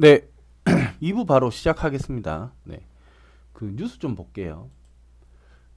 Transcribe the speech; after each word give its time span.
네. 0.00 0.28
2부 1.02 1.26
바로 1.26 1.50
시작하겠습니다. 1.50 2.52
네. 2.62 2.86
그 3.52 3.74
뉴스 3.74 3.98
좀 3.98 4.14
볼게요. 4.14 4.70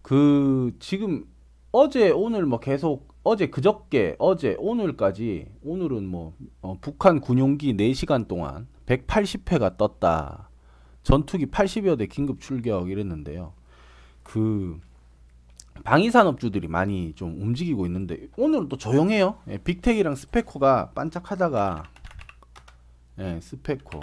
그 0.04 0.76
지금 0.78 1.26
어제 1.72 2.12
오늘 2.12 2.46
뭐 2.46 2.60
계속 2.60 3.08
어제 3.24 3.48
그저께 3.48 4.18
어제 4.20 4.56
오늘까지 4.60 5.48
오늘은 5.64 6.06
뭐 6.06 6.36
어, 6.62 6.78
북한 6.80 7.20
군용기 7.20 7.76
4시간 7.76 8.28
동안 8.28 8.68
180회가 8.86 9.78
떴다. 9.78 10.52
전투기 11.02 11.48
80여 11.48 11.98
대 11.98 12.06
긴급 12.06 12.42
출격 12.42 12.92
이랬는데요. 12.92 13.54
그 14.22 14.80
방위산업주들이 15.84 16.68
많이 16.68 17.14
좀 17.16 17.42
움직이고 17.42 17.88
있는데 17.88 18.28
오늘은 18.38 18.70
또 18.70 18.78
조용해요. 18.78 19.40
예, 19.48 19.58
빅텍이랑 19.58 20.14
스페코가 20.14 20.92
반짝하다가 20.92 21.90
예, 23.22 23.40
스페코 23.42 24.00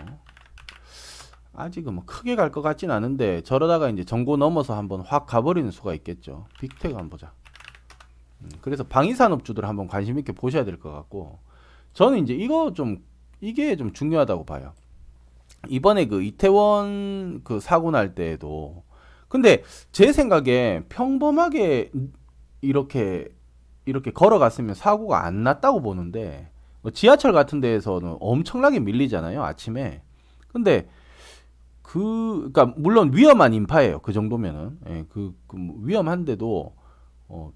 아직은 1.54 1.94
뭐 1.94 2.04
크게 2.06 2.36
갈 2.36 2.50
것 2.52 2.62
같진 2.62 2.90
않은데 2.90 3.40
저러다가 3.42 3.88
이제 3.90 4.04
정고 4.04 4.36
넘어서 4.36 4.76
한번 4.76 5.00
확 5.00 5.26
가버리는 5.26 5.68
수가 5.70 5.94
있겠죠. 5.94 6.46
빅텍 6.60 6.92
한번 6.92 7.10
보자. 7.10 7.32
음, 8.42 8.48
그래서 8.60 8.84
방위산업주들 8.84 9.64
한번 9.64 9.88
관심 9.88 10.18
있게 10.18 10.32
보셔야 10.32 10.64
될 10.64 10.78
것 10.78 10.92
같고 10.92 11.40
저는 11.94 12.18
이제 12.18 12.34
이거 12.34 12.72
좀 12.72 12.98
이게 13.40 13.76
좀 13.76 13.92
중요하다고 13.92 14.44
봐요. 14.44 14.72
이번에 15.68 16.06
그 16.06 16.22
이태원 16.22 17.42
그 17.42 17.58
사고 17.58 17.90
날 17.90 18.14
때에도 18.14 18.84
근데 19.28 19.62
제 19.90 20.12
생각에 20.12 20.84
평범하게 20.88 21.90
이렇게 22.60 23.28
이렇게 23.84 24.12
걸어갔으면 24.12 24.74
사고가 24.76 25.24
안 25.24 25.42
났다고 25.42 25.82
보는데 25.82 26.50
뭐 26.52 26.57
지하철 26.92 27.32
같은 27.32 27.60
데에서는 27.60 28.16
엄청나게 28.20 28.80
밀리잖아요 28.80 29.42
아침에. 29.42 30.02
근데 30.48 30.88
그 31.82 32.50
그러니까 32.52 32.66
물론 32.76 33.12
위험한 33.14 33.54
인파예요 33.54 34.00
그 34.00 34.12
정도면은. 34.12 34.78
예, 34.88 35.04
그, 35.08 35.34
그뭐 35.46 35.76
위험한데도 35.82 36.74
어 37.28 37.52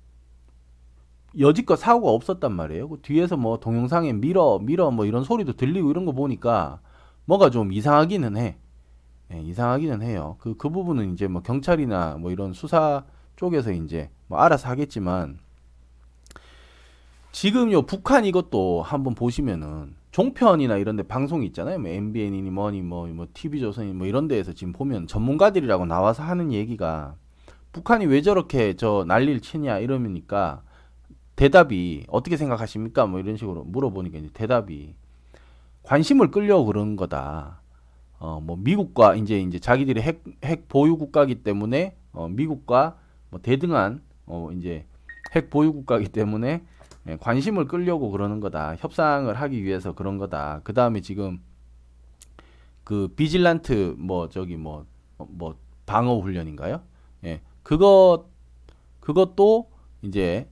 여지껏 1.39 1.79
사고가 1.79 2.13
없었단 2.13 2.53
말이에요. 2.53 2.89
그 2.89 3.01
뒤에서 3.03 3.37
뭐 3.37 3.59
동영상에 3.59 4.13
밀어 4.13 4.59
밀어 4.59 4.91
뭐 4.91 5.07
이런 5.07 5.25
소리도 5.25 5.55
들리고 5.55 5.91
이런 5.91 6.05
거 6.05 6.13
보니까 6.13 6.81
뭐가 7.25 7.51
좀 7.51 7.73
이상하기는 7.73 8.37
해. 8.37 8.59
예, 9.33 9.41
이상하기는 9.41 10.03
해요. 10.03 10.37
그, 10.39 10.57
그 10.57 10.69
부분은 10.69 11.13
이제 11.13 11.27
뭐 11.29 11.43
경찰이나 11.43 12.17
뭐 12.19 12.31
이런 12.31 12.53
수사 12.53 13.05
쪽에서 13.37 13.73
이제 13.73 14.11
뭐 14.27 14.39
알아서 14.39 14.69
하겠지만 14.69 15.39
지금 17.33 17.73
요 17.73 17.83
북한 17.83 18.27
이것도 18.27 18.83
한번 18.83 19.15
보시면은 19.15 19.95
종편이나 20.11 20.77
이런 20.77 20.97
데 20.97 21.03
방송이 21.03 21.47
있잖아요. 21.47 21.79
뭐 21.79 21.91
MBN이니 21.91 22.51
뭐니 22.51 22.83
뭐, 22.83 23.07
뭐 23.09 23.27
TV조선이 23.33 23.95
뭐 23.95 24.07
이런 24.07 24.29
데에서 24.29 24.53
지금 24.53 24.75
보면 24.75 25.07
전문가들이라고 25.07 25.87
나와서 25.87 26.23
하는 26.23 26.53
얘기가 26.53 27.17
북한이 27.73 28.05
왜 28.05 28.21
저렇게 28.21 28.75
저 28.75 29.05
난리를 29.09 29.41
치냐 29.41 29.79
이러니까 29.79 30.63
대답이 31.35 32.05
어떻게 32.09 32.37
생각하십니까? 32.37 33.07
뭐 33.07 33.19
이런 33.19 33.39
식으로 33.39 33.65
물어보니까 33.65 34.19
이제 34.19 34.29
대답이 34.35 34.95
관심을 35.85 36.31
끌려고 36.31 36.67
그런 36.67 36.97
거다. 36.97 37.63
어, 38.19 38.41
뭐 38.43 38.57
미국과 38.57 39.15
이제 39.15 39.41
이제 39.41 39.59
자기들이 39.59 40.03
핵, 40.03 40.23
핵 40.45 40.69
보유 40.69 40.99
국가기 40.99 41.37
때문에 41.37 41.97
어, 42.13 42.29
미국과 42.29 42.99
뭐 43.31 43.41
대등한 43.41 44.03
어, 44.27 44.51
이제 44.53 44.85
핵 45.35 45.49
보유 45.49 45.73
국가기 45.73 46.09
때문에 46.09 46.49
예, 46.51 46.63
관심을 47.21 47.67
끌려고 47.67 48.11
그러는 48.11 48.41
거다. 48.41 48.77
협상을 48.77 49.33
하기 49.35 49.65
위해서 49.65 49.93
그런 49.93 50.19
거다. 50.19 50.61
그 50.65 50.73
다음에 50.73 51.01
지금 51.01 51.41
그 52.85 53.09
비질란트 53.09 53.97
뭐 53.99 54.29
저기 54.29 54.57
뭐뭐 54.57 54.87
어, 55.19 55.27
뭐 55.29 55.57
방어 55.87 56.19
훈련인가요? 56.21 56.83
예, 57.25 57.41
그것 57.63 58.27
그것도 59.01 59.71
이제 60.03 60.49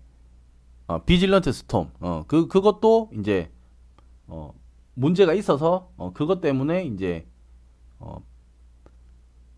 어, 0.87 1.03
비질런트 1.05 1.53
스톰 1.53 1.91
어, 2.01 2.25
그 2.27 2.49
그것도 2.49 3.11
이제 3.19 3.51
어, 4.27 4.53
문제가 4.95 5.35
있어서 5.35 5.91
어, 5.97 6.13
그것 6.13 6.41
때문에 6.41 6.85
이제 6.85 7.27
어, 7.99 8.23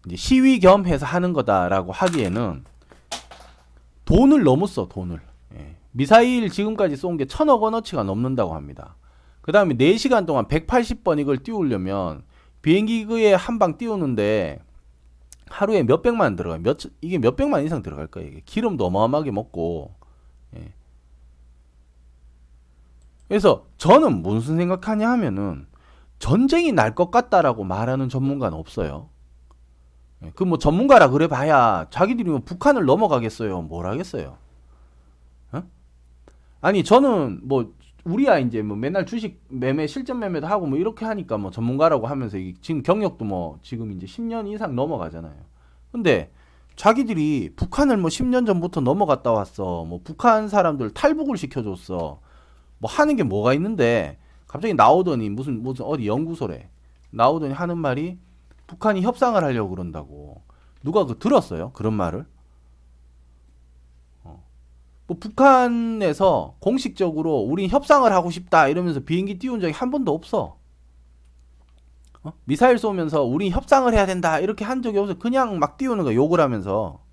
이제 0.06 0.16
시위 0.16 0.58
겸 0.60 0.86
해서 0.86 1.06
하는 1.06 1.32
거다라고 1.32 1.92
하기에는 1.92 2.64
돈을 4.04 4.44
너무 4.44 4.66
써 4.66 4.88
돈을 4.88 5.20
예. 5.20 5.31
미사일 5.92 6.48
지금까지 6.50 6.96
쏜 6.96 7.16
게 7.16 7.26
천억 7.26 7.62
원어치가 7.62 8.02
넘는다고 8.02 8.54
합니다. 8.54 8.96
그 9.42 9.52
다음에 9.52 9.74
4시간 9.74 10.26
동안 10.26 10.46
180번 10.46 11.18
이걸 11.20 11.38
띄우려면 11.38 12.22
비행기에 12.62 13.34
한 13.34 13.58
방 13.58 13.76
띄우는데 13.76 14.60
하루에 15.48 15.82
몇백만 15.82 16.36
들어가요. 16.36 16.62
몇, 16.62 16.78
이게 17.02 17.18
몇백만 17.18 17.64
이상 17.64 17.82
들어갈 17.82 18.06
거예요. 18.06 18.28
이게 18.28 18.42
기름도 18.44 18.86
어마어마하게 18.86 19.30
먹고. 19.32 19.94
예. 20.56 20.72
그래서 23.28 23.66
저는 23.78 24.22
무슨 24.22 24.56
생각하냐 24.56 25.08
하면은 25.10 25.66
전쟁이 26.18 26.72
날 26.72 26.94
것 26.94 27.10
같다라고 27.10 27.64
말하는 27.64 28.08
전문가는 28.08 28.56
없어요. 28.56 29.08
예, 30.24 30.30
그뭐 30.34 30.58
전문가라 30.58 31.08
그래 31.10 31.26
봐야 31.28 31.86
자기들이 31.90 32.30
뭐 32.30 32.40
북한을 32.44 32.84
넘어가겠어요. 32.86 33.62
뭘 33.62 33.86
하겠어요. 33.86 34.38
어? 36.62 36.66
아니 36.66 36.82
저는 36.84 37.40
뭐 37.42 37.74
우리야 38.04 38.38
이제 38.38 38.62
뭐 38.62 38.76
맨날 38.76 39.06
주식 39.06 39.40
매매 39.48 39.86
실전 39.86 40.18
매매도 40.18 40.46
하고 40.46 40.66
뭐 40.66 40.78
이렇게 40.78 41.04
하니까 41.04 41.38
뭐 41.38 41.50
전문가라고 41.50 42.06
하면서 42.06 42.38
지금 42.60 42.82
경력도 42.82 43.24
뭐 43.24 43.58
지금 43.62 43.92
이제 43.92 44.06
10년 44.06 44.48
이상 44.52 44.74
넘어가잖아요. 44.74 45.36
근데 45.92 46.32
자기들이 46.74 47.52
북한을 47.54 47.98
뭐 47.98 48.08
10년 48.08 48.46
전부터 48.46 48.80
넘어갔다 48.80 49.30
왔어. 49.30 49.84
뭐 49.84 50.00
북한 50.02 50.48
사람들 50.48 50.90
탈북을 50.90 51.36
시켜줬어. 51.36 52.20
뭐 52.78 52.90
하는 52.90 53.14
게 53.14 53.22
뭐가 53.22 53.54
있는데 53.54 54.18
갑자기 54.48 54.74
나오더니 54.74 55.30
무슨 55.30 55.62
무슨 55.62 55.84
어디 55.86 56.06
연구소래 56.06 56.68
나오더니 57.10 57.54
하는 57.54 57.78
말이 57.78 58.18
북한이 58.66 59.02
협상을 59.02 59.42
하려고 59.42 59.70
그런다고 59.70 60.42
누가 60.82 61.06
그 61.06 61.18
들었어요 61.18 61.70
그런 61.72 61.94
말을 61.94 62.20
어. 62.20 62.31
뭐 65.12 65.16
북한에서 65.20 66.56
공식적으로 66.58 67.36
우린 67.40 67.68
협상을 67.68 68.10
하고 68.10 68.30
싶다 68.30 68.68
이러면서 68.68 69.00
비행기 69.00 69.38
띄운 69.38 69.60
적이 69.60 69.72
한 69.72 69.90
번도 69.90 70.12
없어 70.12 70.56
어? 72.22 72.32
미사일 72.44 72.78
쏘면서 72.78 73.24
우린 73.24 73.52
협상을 73.52 73.92
해야 73.92 74.06
된다 74.06 74.38
이렇게 74.38 74.64
한 74.64 74.80
적이 74.82 74.98
없어 74.98 75.18
그냥 75.18 75.58
막 75.58 75.76
띄우는 75.76 76.04
거 76.04 76.14
욕을 76.14 76.40
하면서 76.40 77.04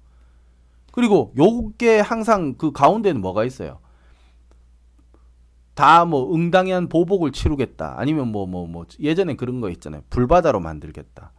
그리고 0.93 1.33
요게 1.37 1.99
항상 1.99 2.55
그 2.57 2.71
가운데는 2.71 3.19
뭐가 3.21 3.43
있어요 3.43 3.79
다 5.75 6.03
뭐 6.05 6.33
응당한 6.35 6.89
보복을 6.89 7.31
치르겠다. 7.31 7.95
아니면 7.97 8.27
뭐 8.33 8.43
뭐 8.45 8.47
뭐 8.47 8.67
뭐, 8.67 8.83
뭐 8.83 8.85
예전에 8.99 9.35
그런 9.35 9.61
거 9.61 9.69
있잖아요. 9.69 10.01
불바다로 10.09 10.59
만들겠다. 10.59 11.31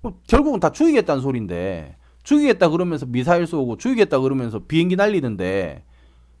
뭐 0.00 0.18
결국은 0.26 0.58
다 0.58 0.72
죽이겠다는 0.72 1.20
소린데 1.22 1.96
죽이겠다 2.22 2.68
그러면서 2.68 3.06
미사일 3.06 3.46
쏘고 3.46 3.76
죽이겠다 3.76 4.20
그러면서 4.20 4.60
비행기 4.60 4.96
날리는데 4.96 5.84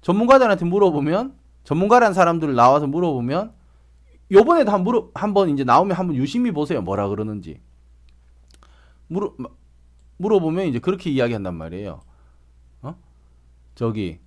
전문가들한테 0.00 0.64
물어보면 0.64 1.34
전문가라는 1.64 2.14
사람들 2.14 2.54
나와서 2.54 2.86
물어보면 2.86 3.52
요번에도 4.30 4.72
한 4.72 4.82
물어 4.82 5.10
한번 5.14 5.50
이제 5.50 5.62
나오면 5.62 5.96
한번 5.96 6.16
유심히 6.16 6.50
보세요. 6.50 6.80
뭐라 6.82 7.08
그러는지. 7.08 7.60
물어 9.08 9.34
물어보면 10.16 10.66
이제 10.66 10.78
그렇게 10.78 11.10
이야기한단 11.10 11.54
말이에요. 11.54 12.00
어? 12.82 12.94
저기 13.74 14.20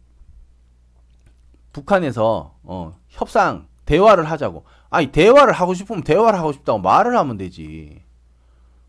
북한에서 1.74 2.56
어, 2.64 2.96
협상 3.10 3.68
대화를 3.86 4.30
하자고. 4.30 4.64
아니 4.90 5.08
대화를 5.08 5.54
하고 5.54 5.74
싶으면 5.74 6.04
대화를 6.04 6.40
하고 6.40 6.52
싶다고 6.52 6.80
말을 6.80 7.18
하면 7.18 7.38
되지. 7.38 8.02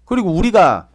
그리고 0.05 0.31
우리가 0.33 0.89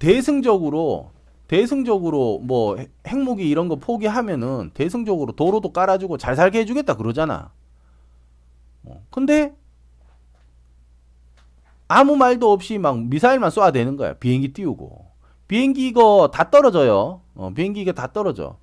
대승적으로 0.00 1.12
대승적으로 1.46 2.40
뭐 2.42 2.76
핵무기 3.06 3.48
이런 3.48 3.68
거 3.68 3.76
포기하면은 3.76 4.70
대승적으로 4.74 5.32
도로도 5.32 5.72
깔아주고 5.72 6.16
잘 6.18 6.34
살게 6.34 6.60
해주겠다 6.60 6.96
그러잖아. 6.96 7.52
어, 8.84 9.02
근데 9.10 9.54
아무 11.86 12.16
말도 12.16 12.50
없이 12.50 12.78
막 12.78 12.98
미사일만 13.04 13.50
쏴야 13.50 13.72
되는 13.72 13.96
거야. 13.96 14.14
비행기 14.14 14.52
띄우고. 14.52 15.06
비행기 15.48 15.88
이거 15.88 16.30
다 16.32 16.50
떨어져요. 16.50 17.20
어, 17.34 17.50
비행기 17.52 17.80
이거 17.82 17.92
다 17.92 18.12
떨어져. 18.12 18.58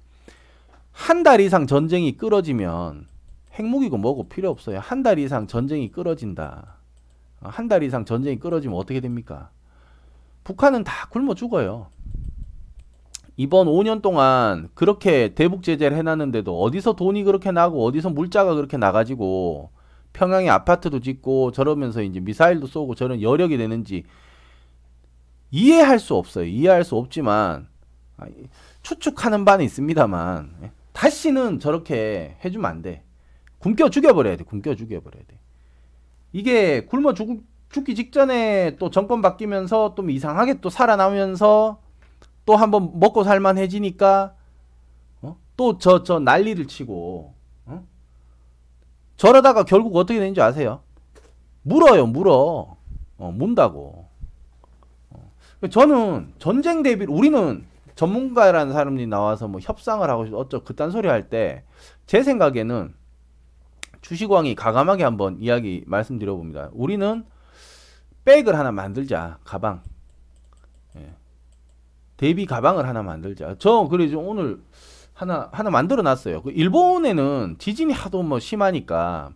한 0.94 1.24
달 1.24 1.42
이상 1.42 1.68
전쟁이 1.68 2.18
끌어지면 2.18 3.06
핵무기고 3.54 3.98
뭐고 3.98 4.30
필요 4.30 4.50
없어요. 4.50 4.80
한 4.80 5.04
달 5.04 5.20
이상 5.20 5.46
전쟁이 5.46 5.92
끌어진다. 5.92 6.78
한 7.42 7.68
달 7.68 7.84
이상 7.84 8.06
전쟁이 8.06 8.40
끌어지면 8.40 8.78
어떻게 8.78 9.02
됩니까? 9.02 9.52
북한은 10.48 10.86
다 10.86 11.10
굶어 11.10 11.34
죽어요. 11.34 11.88
이번 13.36 13.68
5년 13.68 14.02
동안 14.02 14.70
그렇게 14.76 15.36
대북 15.36 15.62
제재를 15.62 15.98
해놨는데도 15.98 16.58
어디서 16.62 16.94
돈이 16.94 17.26
그렇게 17.26 17.52
나고 17.52 17.84
어디서 17.84 18.12
물자가 18.12 18.56
그렇게 18.56 18.78
나가지고 18.78 19.72
평양에 20.14 20.48
아파트도 20.48 21.02
짓고 21.02 21.52
저러면서 21.52 22.02
이제 22.02 22.22
미사일도 22.22 22.68
쏘고 22.68 22.96
저런 22.96 23.22
여력이 23.22 23.58
되는지 23.58 24.06
이해할 25.52 26.00
수 26.00 26.16
없어요. 26.16 26.46
이해할 26.46 26.86
수 26.86 26.96
없지만 26.96 27.68
추측하는 28.84 29.44
바는 29.44 29.66
있습니다만 29.66 30.56
예, 30.64 30.72
다시는 30.94 31.60
저렇게 31.60 32.38
해주면 32.46 32.72
안 32.72 32.82
돼. 32.82 33.04
굶겨 33.60 33.90
죽여버려야 33.90 34.38
돼. 34.38 34.46
굶겨 34.46 34.76
죽여버려야 34.76 35.24
돼. 35.28 35.40
이게 36.32 36.86
굶어 36.86 37.14
죽, 37.14 37.44
죽기 37.78 37.94
직전에 37.94 38.78
또 38.80 38.90
정권 38.90 39.22
바뀌면서 39.22 39.94
좀 39.94 40.10
이상하게 40.10 40.62
또 40.62 40.70
살아나면서 40.72 41.80
또 42.46 42.56
한번 42.56 43.00
먹고 43.00 43.24
살만해지니까 43.24 44.34
어? 45.22 45.38
또저 45.56 46.02
저 46.04 46.18
난리를 46.18 46.66
치고 46.66 47.36
어? 47.68 47.84
저러다가 49.18 49.64
결국 49.64 49.96
어떻게 49.96 50.18
되는지 50.20 50.42
아세요? 50.42 50.82
물어요, 51.62 52.08
물어. 52.08 52.78
어, 53.20 53.32
문다고. 53.32 54.08
어. 55.12 55.32
저는 55.70 56.34
전쟁 56.40 56.82
대비 56.82 57.06
우리는 57.06 57.64
전문가라는 57.94 58.74
사람이 58.74 59.06
나와서 59.06 59.48
뭐 59.48 59.60
협상을 59.62 60.08
하고 60.10 60.26
어쩌 60.38 60.64
그딴 60.64 60.90
소리 60.92 61.08
할 61.10 61.30
때 61.30 61.64
제 62.08 62.24
생각에는 62.24 62.96
주식왕이 64.02 64.56
가감하게 64.56 65.04
한번 65.04 65.38
이야기 65.42 65.84
말씀드려 65.86 66.36
봅니다. 66.36 66.70
우리는 66.74 67.26
백을 68.28 68.60
하나 68.60 68.74
만들자. 68.74 69.40
가방. 69.46 69.82
예. 70.98 71.14
대비 72.18 72.46
가방을 72.46 72.86
하나 72.86 73.02
만들자. 73.02 73.56
저 73.58 73.88
그래서 73.90 74.18
오늘 74.20 74.62
하나 75.14 75.48
하나 75.54 75.70
만들어 75.70 76.02
놨어요. 76.02 76.42
그 76.42 76.52
일본에는 76.52 77.56
지진이 77.58 77.94
하도 77.94 78.24
뭐 78.24 78.40
심하니까 78.40 79.32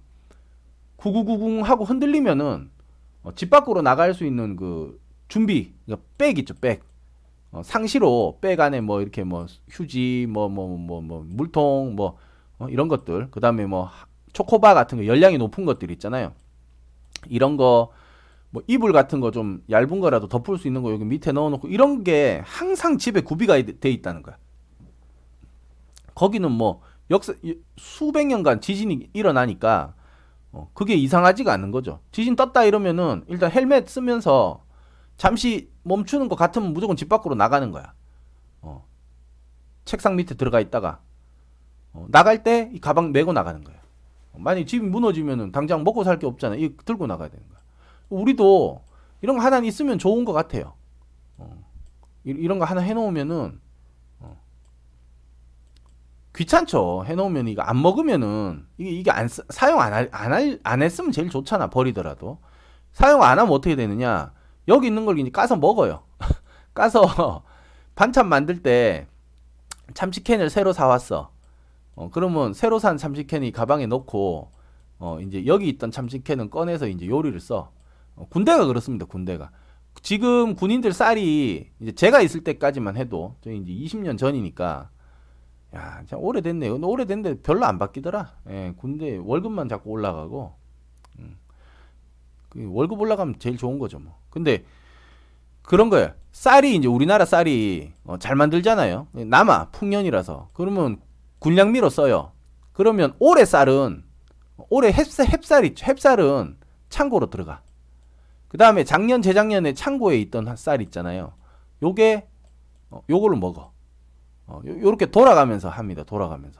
구구구궁 0.97 1.63
하고 1.63 1.85
흔들리면은 1.85 2.69
어, 3.23 3.33
집 3.33 3.49
밖으로 3.49 3.81
나갈 3.81 4.13
수 4.13 4.25
있는 4.25 4.57
그 4.57 4.99
준비, 5.29 5.73
백 6.17 6.37
있죠, 6.39 6.53
백. 6.55 6.83
어, 7.53 7.61
상시로 7.63 8.39
백 8.41 8.59
안에 8.59 8.81
뭐 8.81 9.01
이렇게 9.01 9.23
뭐 9.23 9.45
휴지, 9.69 10.27
뭐뭐 10.29 10.49
뭐 10.49 10.77
뭐, 10.77 11.01
뭐, 11.01 11.25
물통, 11.25 11.95
뭐 11.95 12.17
어, 12.59 12.67
이런 12.67 12.89
것들. 12.89 13.29
그 13.31 13.39
다음에 13.39 13.65
뭐 13.65 13.89
초코바 14.33 14.73
같은 14.73 14.97
거 14.97 15.05
열량이 15.05 15.37
높은 15.37 15.63
것들 15.63 15.91
있잖아요. 15.91 16.33
이런 17.29 17.55
거, 17.55 17.93
뭐 18.51 18.61
이불 18.67 18.91
같은 18.93 19.19
거 19.21 19.31
좀 19.31 19.63
얇은 19.69 19.99
거라도 20.01 20.27
덮을 20.27 20.57
수 20.57 20.67
있는 20.67 20.81
거 20.83 20.91
여기 20.91 21.05
밑에 21.05 21.31
넣어놓고 21.31 21.67
이런 21.69 22.03
게 22.03 22.41
항상 22.45 22.97
집에 22.97 23.21
구비가 23.21 23.55
돼 23.61 23.89
있다는 23.89 24.21
거야. 24.23 24.37
거기는 26.15 26.51
뭐 26.51 26.81
역사 27.09 27.33
수백 27.77 28.27
년간 28.27 28.61
지진이 28.61 29.09
일어나니까 29.13 29.93
어, 30.51 30.69
그게 30.73 30.95
이상하지가 30.95 31.51
않는 31.53 31.71
거죠. 31.71 32.01
지진 32.11 32.35
떴다 32.35 32.65
이러면은 32.65 33.23
일단 33.27 33.49
헬멧 33.51 33.87
쓰면서 33.87 34.65
잠시 35.15 35.69
멈추는 35.83 36.27
것 36.27 36.35
같으면 36.35 36.73
무조건 36.73 36.97
집 36.97 37.07
밖으로 37.07 37.35
나가는 37.35 37.71
거야. 37.71 37.93
어, 38.61 38.85
책상 39.85 40.17
밑에 40.17 40.35
들어가 40.35 40.59
있다가 40.59 40.99
어, 41.93 42.05
나갈 42.09 42.43
때 42.43 42.69
이 42.73 42.79
가방 42.79 43.13
메고 43.13 43.31
나가는 43.31 43.63
거야. 43.63 43.77
만약 44.35 44.65
집이 44.67 44.85
무너지면은 44.87 45.51
당장 45.53 45.83
먹고 45.85 46.03
살 46.03 46.19
게 46.19 46.25
없잖아. 46.27 46.55
이 46.55 46.75
들고 46.85 47.07
나가야 47.07 47.29
되는 47.29 47.47
거야. 47.47 47.60
우리도 48.11 48.83
이런 49.21 49.37
거 49.37 49.43
하나 49.43 49.59
있으면 49.59 49.97
좋은 49.99 50.25
것 50.25 50.33
같아요. 50.33 50.73
어, 51.37 51.49
이런 52.23 52.59
거 52.59 52.65
하나 52.65 52.81
해놓으면은 52.81 53.59
어, 54.19 54.37
귀찮죠. 56.35 57.03
해놓으면 57.05 57.47
이거 57.47 57.61
안 57.61 57.81
먹으면은 57.81 58.65
이게 58.77 58.89
이게 58.91 59.11
안 59.11 59.27
사용 59.27 59.79
안 59.81 59.93
할 59.93 60.09
안 60.11 60.31
할 60.31 60.59
안 60.63 60.81
했으면 60.81 61.11
제일 61.11 61.29
좋잖아. 61.29 61.69
버리더라도 61.69 62.39
사용 62.93 63.21
안 63.23 63.39
하면 63.39 63.51
어떻게 63.53 63.75
되느냐? 63.75 64.33
여기 64.67 64.87
있는 64.87 65.05
걸 65.05 65.19
이제 65.19 65.29
까서 65.31 65.55
먹어요. 65.55 66.03
까서 66.73 67.43
반찬 67.95 68.27
만들 68.29 68.61
때 68.61 69.07
참치캔을 69.93 70.49
새로 70.49 70.73
사왔어. 70.73 71.31
어, 71.95 72.09
그러면 72.11 72.53
새로 72.53 72.79
산 72.79 72.97
참치캔이 72.97 73.51
가방에 73.51 73.85
넣고 73.87 74.51
어, 74.99 75.19
이제 75.21 75.45
여기 75.45 75.67
있던 75.69 75.91
참치캔은 75.91 76.49
꺼내서 76.49 76.87
이제 76.87 77.07
요리를 77.07 77.39
써. 77.39 77.71
어, 78.21 78.27
군대가 78.29 78.65
그렇습니다. 78.65 79.05
군대가. 79.05 79.49
지금 80.01 80.55
군인들 80.55 80.93
쌀이 80.93 81.69
이제 81.79 81.91
제가 81.91 82.21
있을 82.21 82.43
때까지만 82.43 82.95
해도 82.95 83.35
저희 83.41 83.57
이제 83.57 83.71
20년 83.73 84.17
전이니까 84.17 84.89
야, 85.75 86.03
참 86.07 86.19
오래됐네. 86.19 86.67
요 86.67 86.79
오래됐는데 86.81 87.41
별로 87.41 87.65
안 87.65 87.79
바뀌더라. 87.79 88.33
예, 88.49 88.73
군대 88.77 89.17
월급만 89.17 89.69
자꾸 89.69 89.89
올라가고. 89.89 90.53
음. 91.19 91.37
그 92.49 92.69
월급 92.71 92.99
올라가면 92.99 93.35
제일 93.39 93.57
좋은 93.57 93.79
거죠, 93.79 93.99
뭐. 93.99 94.19
근데 94.29 94.65
그런 95.61 95.89
거예요. 95.89 96.13
쌀이 96.31 96.75
이제 96.75 96.87
우리나라 96.87 97.25
쌀이 97.25 97.91
어, 98.03 98.17
잘 98.17 98.35
만들잖아요. 98.35 99.07
남아 99.13 99.69
풍년이라서. 99.71 100.49
그러면 100.53 100.99
군량미로 101.39 101.89
써요. 101.89 102.33
그러면 102.73 103.13
올해 103.19 103.45
쌀은 103.45 104.03
올해 104.69 104.91
햅쌀, 104.91 105.25
햅쌀 105.25 105.65
있죠. 105.65 105.85
햅쌀은 105.85 106.57
창고로 106.89 107.29
들어가. 107.29 107.61
그 108.51 108.57
다음에 108.57 108.83
작년 108.83 109.21
재작년에 109.21 109.73
창고에 109.73 110.19
있던 110.19 110.57
쌀 110.57 110.81
있잖아요. 110.81 111.31
요게 111.81 112.27
어, 112.89 113.01
요걸로 113.09 113.37
먹어. 113.37 113.71
어, 114.45 114.61
요 114.65 114.91
렇게 114.91 115.05
돌아가면서 115.05 115.69
합니다. 115.69 116.03
돌아가면서. 116.03 116.59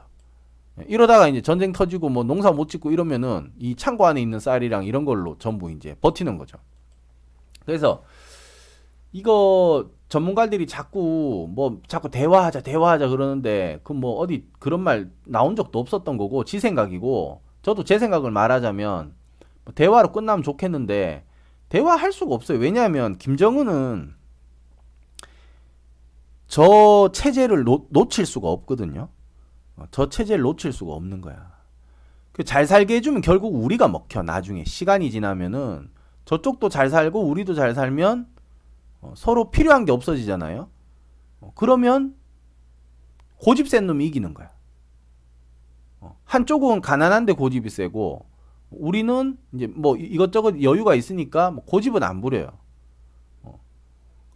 예, 0.80 0.86
이러다가 0.88 1.28
이제 1.28 1.42
전쟁 1.42 1.72
터지고 1.72 2.08
뭐 2.08 2.24
농사 2.24 2.50
못 2.50 2.70
짓고 2.70 2.92
이러면은 2.92 3.52
이 3.58 3.74
창고 3.76 4.06
안에 4.06 4.22
있는 4.22 4.40
쌀이랑 4.40 4.84
이런 4.86 5.04
걸로 5.04 5.36
전부 5.38 5.70
이제 5.70 5.94
버티는 6.00 6.38
거죠. 6.38 6.56
그래서 7.66 8.02
이거 9.12 9.90
전문가들이 10.08 10.66
자꾸 10.66 11.46
뭐 11.50 11.82
자꾸 11.88 12.10
대화하자 12.10 12.62
대화하자 12.62 13.08
그러는데 13.08 13.80
그 13.84 13.92
뭐 13.92 14.14
어디 14.18 14.46
그런 14.58 14.80
말 14.80 15.10
나온 15.26 15.56
적도 15.56 15.78
없었던 15.78 16.16
거고 16.16 16.44
지 16.44 16.58
생각이고 16.58 17.42
저도 17.60 17.84
제 17.84 17.98
생각을 17.98 18.30
말하자면 18.30 19.14
뭐 19.66 19.74
대화로 19.74 20.10
끝나면 20.12 20.42
좋겠는데 20.42 21.24
대화할 21.72 22.12
수가 22.12 22.34
없어요. 22.34 22.58
왜냐하면 22.58 23.16
김정은은 23.16 24.14
저 26.46 27.08
체제를 27.14 27.64
놓, 27.64 27.86
놓칠 27.88 28.26
수가 28.26 28.50
없거든요. 28.50 29.08
어, 29.76 29.84
저 29.90 30.10
체제를 30.10 30.42
놓칠 30.42 30.70
수가 30.74 30.92
없는 30.92 31.22
거야. 31.22 31.50
그잘 32.32 32.66
살게 32.66 32.96
해주면 32.96 33.22
결국 33.22 33.54
우리가 33.54 33.88
먹혀. 33.88 34.22
나중에 34.22 34.64
시간이 34.64 35.10
지나면은 35.10 35.90
저쪽도 36.26 36.68
잘 36.68 36.90
살고 36.90 37.26
우리도 37.26 37.54
잘 37.54 37.74
살면 37.74 38.26
어, 39.00 39.14
서로 39.16 39.50
필요한 39.50 39.86
게 39.86 39.92
없어지잖아요. 39.92 40.68
어, 41.40 41.52
그러면 41.54 42.14
고집 43.38 43.66
센 43.66 43.86
놈이 43.86 44.06
이기는 44.08 44.34
거야. 44.34 44.52
한쪽은 46.24 46.82
가난한데 46.82 47.32
고집이 47.32 47.70
세고 47.70 48.26
우리는 48.78 49.38
이제 49.52 49.66
뭐 49.66 49.96
이것저것 49.96 50.62
여유가 50.62 50.94
있으니까 50.94 51.50
뭐 51.50 51.64
고집은 51.64 52.02
안 52.02 52.20
부려요. 52.20 52.50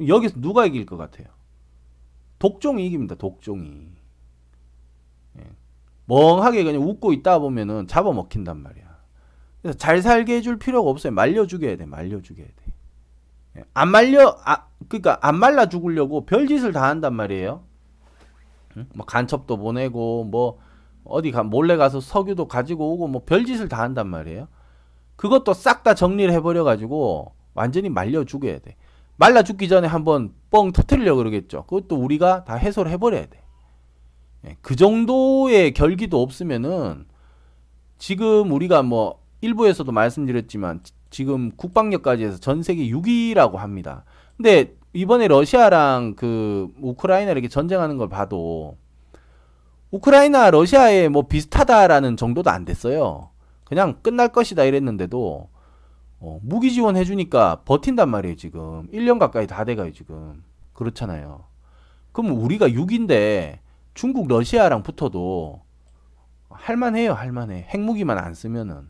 여기서 0.07 0.41
누가 0.41 0.67
이길 0.67 0.85
것 0.87 0.97
같아요? 0.97 1.27
독종이 2.39 2.87
이깁니다. 2.87 3.15
독종이. 3.15 3.89
예. 5.39 5.43
멍하게 6.05 6.65
그냥 6.65 6.83
웃고 6.83 7.13
있다 7.15 7.39
보면은 7.39 7.87
잡아먹힌단 7.87 8.63
말이야. 8.63 8.85
그래서 9.63 9.79
잘 9.79 10.03
살게 10.03 10.37
해줄 10.37 10.59
필요가 10.59 10.91
없어요. 10.91 11.13
말려 11.13 11.47
죽여야 11.47 11.77
돼. 11.77 11.87
말려 11.87 12.21
죽여야 12.21 12.47
돼. 12.47 12.73
예. 13.59 13.65
안 13.73 13.89
말려 13.89 14.39
아 14.45 14.67
그러니까 14.89 15.19
안 15.23 15.39
말라 15.39 15.67
죽으려고 15.67 16.27
별짓을 16.27 16.73
다 16.73 16.83
한단 16.89 17.15
말이에요. 17.15 17.65
응? 18.77 18.87
뭐 18.95 19.07
간첩도 19.07 19.57
보내고 19.57 20.25
뭐 20.25 20.59
어디 21.09 21.31
가 21.31 21.43
몰래 21.43 21.77
가서 21.77 22.01
석유도 22.01 22.49
가지고 22.49 22.93
오고 22.93 23.09
뭐 23.09 23.23
별짓을 23.25 23.69
다 23.69 23.83
한단 23.83 24.09
말이에요. 24.09 24.49
그것도 25.17 25.55
싹 25.55 25.83
다 25.83 25.95
정리를 25.95 26.33
해버려 26.35 26.65
가지고 26.65 27.33
완전히 27.55 27.89
말려 27.89 28.25
죽여야 28.25 28.59
돼. 28.59 28.77
말라 29.17 29.43
죽기 29.43 29.69
전에 29.69 29.87
한번 29.89 30.33
뻥 30.51 30.73
터트리려고 30.73 31.19
그러겠죠. 31.19 31.65
그것도 31.65 31.97
우리가 31.97 32.45
다 32.45 32.55
해소를 32.55 32.91
해버려야 32.93 33.27
돼. 33.27 33.43
예, 34.47 34.57
그 34.61 34.77
정도의 34.77 35.73
결기도 35.73 36.21
없으면은 36.23 37.07
지금 37.99 38.53
우리가 38.53 38.83
뭐 38.83 39.21
일부에서도 39.41 39.91
말씀드렸지만 39.91 40.81
지금 41.11 41.51
국방력까지 41.57 42.25
해서 42.25 42.39
전 42.39 42.63
세계 42.63 42.89
6위라고 42.89 43.55
합니다. 43.55 44.05
근데 44.37 44.75
이번에 44.93 45.29
러시아랑 45.29 46.15
그 46.17 46.69
우크라이나 46.81 47.31
이렇게 47.31 47.49
전쟁하는 47.49 47.97
걸 47.97 48.09
봐도 48.09 48.77
우크라이나 49.91 50.51
러시아에 50.51 51.09
뭐 51.09 51.23
비슷하다라는 51.23 52.17
정도도 52.17 52.51
안 52.51 52.65
됐어요. 52.65 53.31
그냥 53.65 53.99
끝날 54.03 54.29
것이다 54.29 54.65
이랬는데도 54.65 55.49
어, 56.19 56.41
무기 56.43 56.73
지원해 56.73 57.05
주니까 57.05 57.63
버틴단 57.65 58.09
말이에요, 58.09 58.37
지금. 58.37 58.89
1년 58.93 59.19
가까이 59.19 59.47
다 59.47 59.65
돼가요, 59.65 59.93
지금. 59.93 60.43
그렇잖아요. 60.73 61.45
그럼 62.13 62.41
우리가 62.41 62.69
6인데 62.69 63.59
중국, 63.95 64.29
러시아랑 64.29 64.83
붙어도 64.83 65.63
할만해요, 66.49 67.13
할만해. 67.13 67.67
핵무기만 67.69 68.19
안 68.19 68.35
쓰면은. 68.35 68.89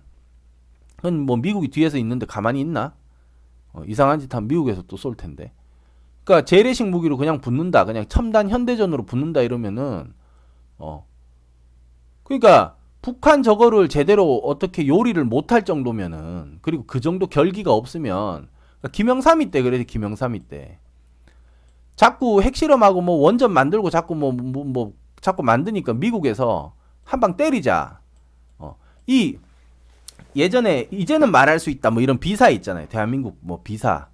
그건 0.97 1.21
뭐 1.21 1.37
미국이 1.37 1.69
뒤에서 1.69 1.99
있는데 1.99 2.27
가만히 2.27 2.61
있나? 2.61 2.95
어, 3.73 3.83
이상한 3.87 4.21
짓 4.21 4.33
하면 4.35 4.49
미국에서 4.49 4.83
또 4.83 4.97
쏠 4.97 5.15
텐데. 5.17 5.53
그러니까 6.25 6.45
재래식 6.45 6.89
무기로 6.89 7.17
그냥 7.17 7.41
붙는다. 7.41 7.85
그냥 7.85 8.07
첨단 8.09 8.49
현대전으로 8.49 9.05
붙는다 9.05 9.43
이러면은 9.43 10.13
어. 10.79 11.07
그러니까 12.23 12.77
북한 13.03 13.43
저거를 13.43 13.89
제대로 13.89 14.39
어떻게 14.39 14.87
요리를 14.87 15.23
못할 15.25 15.65
정도면은 15.65 16.59
그리고 16.63 16.85
그 16.87 17.01
정도 17.01 17.27
결기가 17.29 17.73
없으면 17.73 18.49
그러니까 18.81 18.89
김영삼이 18.93 19.51
때 19.51 19.63
그래 19.63 19.83
김영삼이 19.85 20.41
때 20.49 20.79
자꾸 21.95 22.43
핵실험하고 22.43 23.01
뭐 23.01 23.17
원전 23.17 23.53
만들고 23.53 23.91
자꾸 23.91 24.15
뭐, 24.15 24.33
뭐, 24.33 24.65
뭐 24.65 24.93
자꾸 25.21 25.43
만드니까 25.43 25.95
미국에서 25.95 26.75
한 27.05 27.21
방 27.21 27.37
때리자. 27.37 28.01
어. 28.59 28.77
이 29.07 29.39
예전에 30.35 30.89
이제는 30.91 31.31
말할 31.31 31.59
수 31.61 31.71
있다 31.71 31.91
뭐 31.91 32.03
이런 32.03 32.19
비사 32.19 32.51
있잖아요. 32.51 32.89
대한민국 32.89 33.39
뭐 33.41 33.61
비사. 33.63 34.09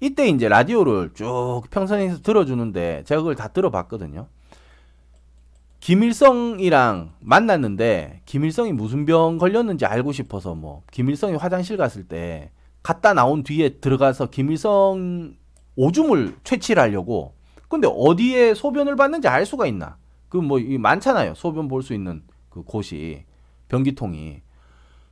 이때 0.00 0.28
이제 0.28 0.48
라디오를 0.48 1.12
쭉 1.14 1.62
평선에서 1.70 2.22
들어주는데 2.22 3.04
제가 3.04 3.20
그걸 3.22 3.34
다 3.36 3.48
들어봤거든요. 3.48 4.28
김일성이랑 5.90 7.14
만났는데 7.18 8.20
김일성이 8.24 8.72
무슨 8.72 9.06
병 9.06 9.38
걸렸는지 9.38 9.86
알고 9.86 10.12
싶어서 10.12 10.54
뭐 10.54 10.84
김일성이 10.92 11.34
화장실 11.34 11.76
갔을 11.76 12.04
때 12.04 12.52
갔다 12.80 13.12
나온 13.12 13.42
뒤에 13.42 13.80
들어가서 13.80 14.30
김일성 14.30 15.34
오줌을 15.74 16.36
채취하려고 16.44 17.34
근데 17.68 17.88
어디에 17.92 18.54
소변을 18.54 18.94
봤는지 18.94 19.26
알 19.26 19.44
수가 19.44 19.66
있나? 19.66 19.96
그 20.28 20.36
뭐 20.38 20.60
많잖아요. 20.78 21.34
소변 21.34 21.66
볼 21.66 21.82
수 21.82 21.92
있는 21.92 22.22
그 22.50 22.62
곳이 22.62 23.24
변기통이 23.66 24.42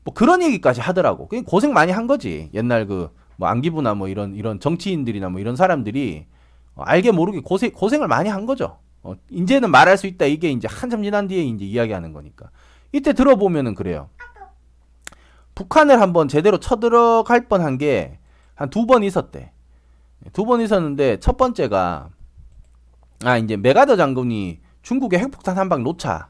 뭐 0.05 0.15
그런 0.15 0.45
얘기까지 0.45 0.81
하더라고. 0.81 1.27
그 1.27 1.43
고생 1.43 1.73
많이 1.73 1.91
한 1.91 2.07
거지. 2.07 2.51
옛날 2.55 2.87
그 2.87 3.11
뭐 3.37 3.49
안기부나 3.49 3.95
뭐 3.95 4.07
이런 4.07 4.37
이런 4.37 4.61
정치인들이나 4.61 5.29
뭐 5.29 5.41
이런 5.41 5.57
사람들이 5.57 6.27
어, 6.77 6.83
알게 6.85 7.11
모르게 7.11 7.41
고생 7.41 7.73
고생을 7.73 8.07
많이 8.07 8.29
한 8.29 8.47
거죠. 8.47 8.79
어, 9.03 9.15
이제는 9.31 9.71
말할 9.71 9.97
수 9.97 10.07
있다. 10.07 10.27
이게 10.27 10.51
이제 10.51 10.69
한참 10.71 11.03
지난 11.03 11.29
뒤에 11.29 11.43
이제 11.45 11.65
이야기하는 11.65 12.13
거니까. 12.13 12.51
이때 12.93 13.13
들어보면은 13.13 13.75
그래요. 13.75 14.09
북한을 15.55 16.01
한번 16.01 16.29
제대로 16.29 16.59
쳐들어갈 16.59 17.49
뻔한 17.49 17.79
게 17.79 18.19
한 18.57 18.71
두 18.71 18.87
번 18.87 19.05
있었대. 19.05 19.53
두 20.33 20.45
번 20.45 20.61
있었는데 20.61 21.21
첫 21.21 21.37
번째가 21.37 22.11
아 23.25 23.37
이제 23.39 23.57
메가더 23.57 23.97
장군이 23.97 24.61
중국에 24.83 25.19
핵폭탄 25.19 25.57
한 25.59 25.69
방 25.69 25.83
놓자. 25.85 26.29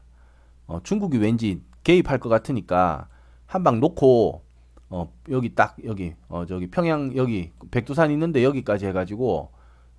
어, 0.67 0.79
중국이 0.83 1.17
왠지 1.17 1.61
개입할 1.83 2.19
것 2.19 2.29
같으니까 2.29 3.07
한 3.47 3.63
방 3.63 3.79
놓고 3.79 4.43
어 4.91 5.11
여기 5.29 5.55
딱 5.55 5.75
여기 5.85 6.13
어 6.27 6.45
저기 6.45 6.69
평양 6.69 7.15
여기 7.15 7.51
백두산 7.71 8.11
있는데 8.11 8.43
여기까지 8.43 8.85
해가지고 8.87 9.51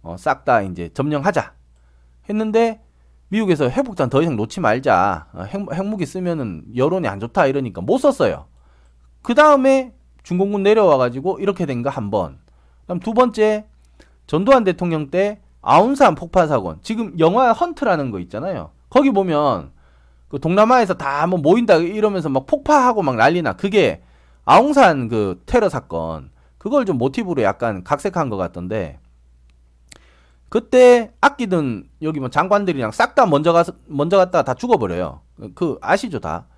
어싹 0.03 0.45
다 0.45 0.63
이제 0.63 0.89
점령하자 0.95 1.53
했는데 2.31 2.81
미국에서 3.29 3.69
핵폭탄 3.69 4.09
더 4.11 4.23
이상 4.23 4.37
놓지 4.37 4.61
말자 4.61 5.27
어, 5.35 5.43
핵, 5.43 5.61
핵무기 5.73 6.07
쓰면은 6.07 6.65
여론이 6.75 7.07
안 7.07 7.21
좋다 7.21 7.47
이러니까 7.47 7.81
못 7.81 7.99
썼어요. 7.99 8.47
그 9.23 9.35
다음에 9.35 9.93
중공군 10.23 10.63
내려와가지고 10.63 11.39
이렇게 11.41 11.67
된 11.67 11.83
거 11.83 11.91
한 11.91 12.11
번. 12.11 12.39
그다음 12.83 13.01
두 13.01 13.13
번째 13.15 13.67
전두환 14.27 14.65
대통령 14.65 15.11
때 15.11 15.41
아운산 15.63 16.15
폭파 16.15 16.47
사건. 16.47 16.79
지금 16.83 17.19
영화 17.19 17.53
헌트라는 17.53 18.11
거 18.11 18.19
있잖아요. 18.21 18.71
거기 18.89 19.11
보면 19.11 19.71
그 20.29 20.39
동남아에서 20.41 20.95
다 20.95 21.27
뭐 21.27 21.39
모인다 21.39 21.77
이러면서 21.77 22.29
막 22.29 22.47
폭파하고 22.47 23.03
막 23.03 23.17
난리나. 23.17 23.55
그게 23.55 24.03
아웅산 24.45 25.09
그 25.09 25.43
테러 25.47 25.69
사건. 25.69 26.31
그걸 26.59 26.85
좀 26.85 26.99
모티브로 26.99 27.43
약간 27.43 27.85
각색한 27.85 28.29
것 28.31 28.37
같던데. 28.37 28.99
그때 30.51 31.13
아끼던 31.21 31.89
여기 32.03 32.21
뭐 32.21 32.29
장관들이랑 32.29 32.91
싹 32.91 33.15
다 33.15 33.25
먼저 33.25 33.53
가서 33.53 33.73
먼저 33.87 34.19
갔다가 34.19 34.43
다 34.43 34.55
죽어버려요. 34.55 35.21
그 35.55 35.79
아시죠 35.81 36.21
다. 36.21 36.49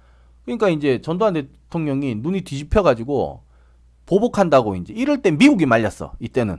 그러니까 0.44 0.70
이제 0.70 1.00
전두환 1.02 1.34
대통령이 1.34 2.16
눈이 2.16 2.40
뒤집혀 2.40 2.82
가지고 2.82 3.44
보복한다고 4.06 4.74
이제 4.76 4.92
이럴 4.92 5.22
때 5.22 5.30
미국이 5.30 5.66
말렸어. 5.66 6.14
이때는 6.18 6.58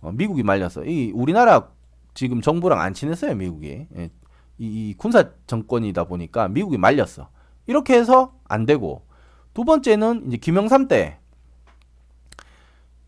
어, 0.00 0.12
미국이 0.12 0.42
말렸어. 0.42 0.84
이 0.86 1.12
우리나라 1.14 1.68
지금 2.14 2.40
정부랑 2.40 2.80
안 2.80 2.94
친했어요 2.94 3.34
미국이. 3.34 3.86
예, 3.96 4.10
이, 4.58 4.90
이 4.90 4.94
군사 4.96 5.30
정권이다 5.46 6.04
보니까 6.04 6.48
미국이 6.48 6.78
말렸어. 6.78 7.28
이렇게 7.66 7.94
해서 7.94 8.34
안 8.44 8.64
되고 8.64 9.06
두 9.54 9.64
번째는 9.64 10.28
이제 10.28 10.36
김영삼 10.36 10.88
때 10.88 11.19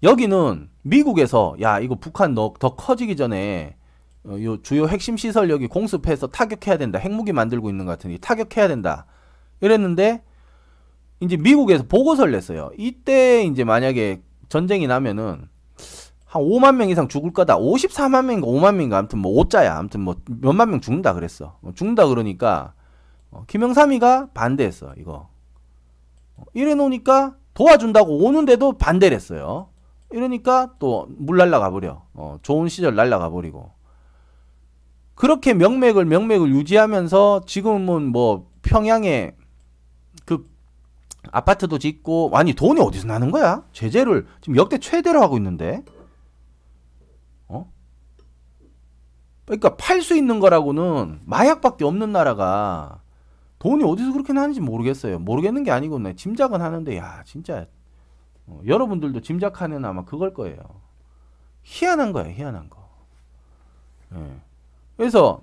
여기는 0.02 0.68
미국에서 0.82 1.54
야 1.61 1.78
이거 1.78 1.94
북한 1.94 2.35
너, 2.35 2.54
더 2.59 2.75
커지기 2.75 3.16
전에 3.16 3.76
어, 4.25 4.37
요 4.42 4.61
주요 4.62 4.87
핵심 4.87 5.16
시설 5.16 5.50
여기 5.50 5.66
공습해서 5.66 6.28
타격해야 6.28 6.76
된다. 6.78 6.99
핵무기 6.99 7.32
만들고 7.32 7.71
있는 7.71 7.85
것 7.85 7.92
같으니 7.92 8.18
타격해야 8.18 8.68
된다. 8.68 9.06
이랬는데 9.61 10.23
이제 11.21 11.37
미국에서 11.37 11.85
보고서를 11.88 12.32
냈어요. 12.32 12.71
이때 12.76 13.44
이제 13.44 13.64
만약에 13.64 14.23
전쟁이 14.49 14.87
나면은 14.87 15.49
한 16.25 16.42
5만 16.42 16.76
명 16.76 16.88
이상 16.88 17.09
죽을 17.09 17.32
거다. 17.32 17.59
54만 17.59 18.25
명인가 18.25 18.47
5만 18.47 18.75
명인가 18.75 18.99
아무튼 18.99 19.18
뭐 19.21 19.44
5자야. 19.44 19.76
아무튼 19.76 20.00
뭐 20.00 20.16
몇만 20.26 20.71
명 20.71 20.80
죽는다 20.80 21.14
그랬어. 21.14 21.59
뭐 21.61 21.73
죽는다 21.75 22.06
그러니까 22.09 22.75
어, 23.30 23.44
김영삼이가 23.47 24.30
반대했어. 24.35 24.94
이거. 24.99 25.28
어, 26.37 26.42
이래 26.54 26.75
놓으니까 26.75 27.37
도와준다고 27.54 28.25
오는데도 28.25 28.78
반대를 28.78 29.14
했어요. 29.14 29.68
이러니까 30.12 30.75
또 30.78 31.07
물 31.19 31.37
날라가 31.38 31.71
버려. 31.71 32.02
어, 32.14 32.38
좋은 32.42 32.69
시절 32.69 32.95
날라가 32.95 33.31
버리고. 33.31 33.73
그렇게 35.14 35.54
명맥을 35.54 36.04
명맥을 36.04 36.50
유지하면서 36.50 37.42
지금은 37.47 38.09
뭐 38.12 38.50
평양에 38.62 39.37
그 40.25 40.49
아파트도 41.31 41.78
짓고 41.78 42.31
아니 42.35 42.54
돈이 42.54 42.81
어디서 42.81 43.07
나는 43.07 43.31
거야? 43.31 43.64
제재를 43.73 44.26
지금 44.40 44.57
역대 44.57 44.78
최대로 44.78 45.23
하고 45.23 45.37
있는데. 45.37 45.83
그러니까 49.45 49.76
팔 49.76 50.02
수 50.02 50.16
있는 50.16 50.40
거라고는 50.40 51.21
마약밖에 51.26 51.85
없는 51.85 52.12
나라가 52.12 53.00
돈이 53.59 53.85
어디서 53.85 54.12
그렇게 54.12 54.33
나는지 54.33 54.61
모르겠어요. 54.61 55.19
모르겠는 55.19 55.64
게 55.64 55.71
아니고 55.71 55.99
내 55.99 56.14
짐작은 56.14 56.61
하는데 56.61 56.97
야 56.97 57.23
진짜 57.26 57.66
어, 58.46 58.61
여러분들도 58.66 59.20
짐작하는 59.20 59.84
아마 59.84 60.04
그걸 60.04 60.34
거예요. 60.34 60.58
희한한 61.62 62.12
거야 62.12 62.26
희한한 62.30 62.68
거. 62.70 62.88
예. 64.14 64.40
그래서 64.96 65.42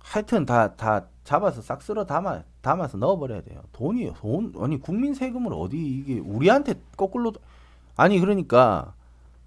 하여튼 0.00 0.46
다 0.46 0.76
다 0.76 1.06
잡아서 1.26 1.60
싹 1.60 1.82
쓸어 1.82 2.06
담아 2.06 2.44
담아서 2.60 2.98
넣어버려야 2.98 3.42
돼요. 3.42 3.60
돈이 3.72 4.12
돈 4.14 4.52
아니 4.60 4.80
국민 4.80 5.12
세금을 5.12 5.52
어디 5.52 5.76
이게 5.76 6.20
우리한테 6.20 6.74
거꾸로 6.96 7.32
아니 7.96 8.20
그러니까 8.20 8.94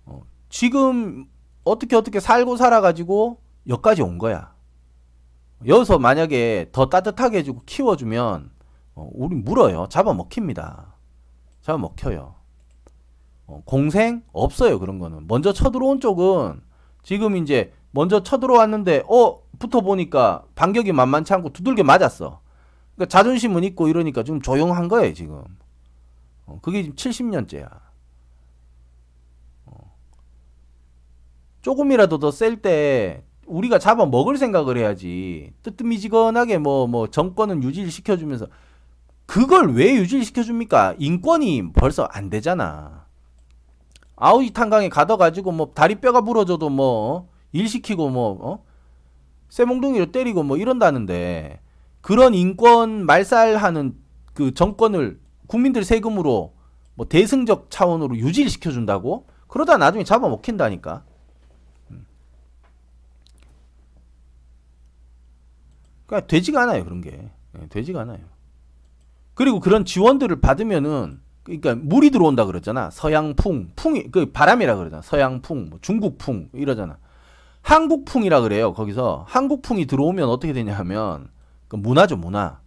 어, 0.06 0.22
지금 0.50 1.26
어떻게 1.64 1.96
어떻게 1.96 2.20
살고 2.20 2.58
살아가지고 2.58 3.40
여기까지 3.68 4.02
온 4.02 4.18
거야. 4.18 4.54
여기서 5.66 6.00
만약에 6.00 6.70
더 6.74 6.90
따뜻하게 6.90 7.40
해주고 7.40 7.62
키워주면 7.66 8.52
어, 9.00 9.10
우리 9.14 9.36
물어요. 9.36 9.88
잡아먹힙니다. 9.90 10.94
잡아먹혀요. 11.62 12.36
어, 13.48 13.62
공생 13.66 14.24
없어요 14.34 14.78
그런 14.80 15.00
거는. 15.00 15.26
먼저 15.28 15.54
쳐들어온 15.54 16.02
쪽은 16.02 16.62
지금 17.04 17.38
이제 17.38 17.74
먼저 17.92 18.22
쳐들어왔는데 18.22 19.04
어 19.08 19.42
붙어 19.58 19.82
보니까 19.82 20.44
반격이 20.56 20.92
만만치 20.92 21.34
않고 21.34 21.54
두들겨 21.54 21.84
맞았어. 21.84 22.42
그러니까 22.96 23.10
자존심은 23.10 23.64
있고 23.64 23.88
이러니까 23.88 24.24
좀 24.24 24.42
조용한 24.42 24.90
거예요 24.90 25.14
지금. 25.14 25.44
어, 26.46 26.60
그게 26.62 26.84
지금 26.84 26.96
70년째야. 26.96 27.70
조금이라도 31.62 32.20
더 32.20 32.32
셀 32.32 32.62
때 32.62 33.24
우리가 33.46 33.80
잡아 33.80 34.06
먹을 34.06 34.38
생각을 34.38 34.78
해야지. 34.78 35.52
뜨뜻미지근하게 35.64 36.60
뭐, 36.60 36.86
뭐, 36.88 37.08
정권은 37.08 37.64
유지를 37.64 37.90
시켜주면서 37.90 38.48
그걸 39.30 39.74
왜 39.76 39.94
유지를 39.94 40.26
시켜줍니까? 40.26 40.96
인권이 40.98 41.74
벌써 41.74 42.04
안 42.06 42.32
되잖아. 42.32 43.06
아우지 44.16 44.54
탄강에 44.54 44.90
가둬가지고 44.90 45.52
뭐 45.52 45.72
다리뼈가 45.74 46.22
부러져도 46.22 46.70
뭐 46.70 47.30
일 47.52 47.68
시키고 47.68 48.10
뭐, 48.10 48.38
어? 48.42 48.66
쇠몽둥이로 49.50 50.12
때리고 50.12 50.44
뭐 50.44 50.58
이런다는데 50.58 51.62
그런 52.02 52.34
인권 52.36 53.06
말살하는 53.06 53.96
그 54.34 54.54
정권을 54.54 55.20
국민들 55.48 55.84
세금으로 55.84 56.54
뭐 56.94 57.08
대승적 57.08 57.72
차원으로 57.72 58.18
유지를 58.18 58.50
시켜준다고? 58.50 59.26
그러다 59.48 59.78
나중에 59.78 60.04
잡아먹힌다니까. 60.04 61.04
그러니까 66.06 66.28
되지가 66.28 66.64
않아요 66.64 66.84
그런 66.84 67.02
게 67.02 67.30
네, 67.54 67.68
되지가 67.70 68.02
않아요. 68.02 68.20
그리고 69.40 69.62
그런 69.62 69.86
지원들을 69.86 70.42
받으면은 70.42 71.22
그러니까 71.44 71.74
물이 71.74 72.10
들어온다 72.10 72.44
그러잖아. 72.44 72.90
서양풍, 72.90 73.70
풍이 73.78 74.12
그 74.12 74.34
바람이라 74.34 74.76
그러잖아. 74.76 75.02
서양풍, 75.02 75.70
뭐 75.70 75.80
중국풍 75.82 76.50
이러잖아. 76.52 76.98
한국풍이라 77.62 78.42
그래요. 78.42 78.74
거기서 78.74 79.24
한국풍이 79.30 79.86
들어오면 79.86 80.28
어떻게 80.28 80.52
되냐 80.52 80.78
하면 80.80 81.30
그 81.70 81.78
문화죠, 81.78 82.18
문화. 82.18 82.60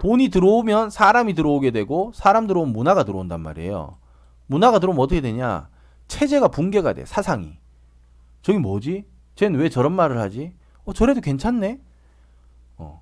돈이 0.00 0.30
들어오면 0.30 0.90
사람이 0.90 1.34
들어오게 1.34 1.70
되고 1.70 2.10
사람 2.12 2.48
들어오면 2.48 2.72
문화가 2.72 3.04
들어온단 3.04 3.40
말이에요. 3.40 3.96
문화가 4.48 4.80
들어오면 4.80 5.00
어떻게 5.00 5.20
되냐? 5.20 5.68
체제가 6.08 6.48
붕괴가 6.48 6.94
돼. 6.94 7.04
사상이. 7.04 7.56
저기 8.42 8.58
뭐지? 8.58 9.04
쟤는 9.36 9.60
왜 9.60 9.68
저런 9.68 9.92
말을 9.92 10.18
하지? 10.18 10.54
어, 10.86 10.92
저래도 10.92 11.20
괜찮네? 11.20 11.80
어. 12.78 13.00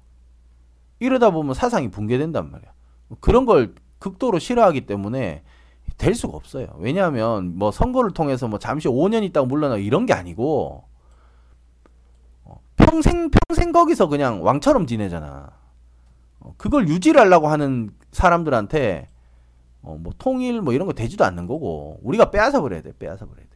이러다 0.99 1.31
보면 1.31 1.55
사상이 1.55 1.91
붕괴된단 1.91 2.51
말이야. 2.51 2.74
그런 3.21 3.47
걸 3.47 3.75
극도로 3.99 4.39
싫어하기 4.39 4.87
때문에 4.87 5.43
될 5.97 6.15
수가 6.15 6.37
없어요. 6.37 6.69
왜냐하면 6.79 7.57
뭐 7.57 7.71
선거를 7.71 8.13
통해서 8.13 8.49
뭐 8.49 8.59
잠시 8.59 8.89
5년 8.89 9.23
있다가 9.25 9.47
물러나 9.47 9.77
이런 9.77 10.07
게 10.07 10.13
아니고 10.13 10.85
어, 12.45 12.61
평생 12.77 13.31
평생 13.31 13.73
거기서 13.73 14.09
그냥 14.09 14.45
왕처럼 14.45 14.87
지내잖아. 14.87 15.53
어, 16.41 16.55
그걸 16.57 16.89
유지를 16.89 17.21
하려고 17.21 17.49
하는 17.49 17.91
사람들한테 18.13 19.09
어, 19.83 19.97
뭐 20.01 20.13
통일 20.19 20.63
뭐 20.63 20.73
이런 20.73 20.87
거 20.87 20.93
되지도 20.93 21.25
않는 21.25 21.47
거고 21.47 22.01
우리가 22.03 22.31
빼앗아 22.31 22.61
버려야 22.61 22.83
돼. 22.83 22.93
빼앗아 22.99 23.27
버려야 23.27 23.45
돼. 23.45 23.55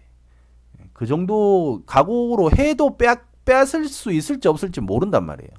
그 0.93 1.07
정도 1.07 1.83
각오로 1.87 2.51
해도 2.53 2.97
빼앗, 2.97 3.21
빼앗을 3.45 3.87
수 3.87 4.13
있을지 4.13 4.49
없을지 4.49 4.81
모른단 4.81 5.25
말이에요. 5.27 5.51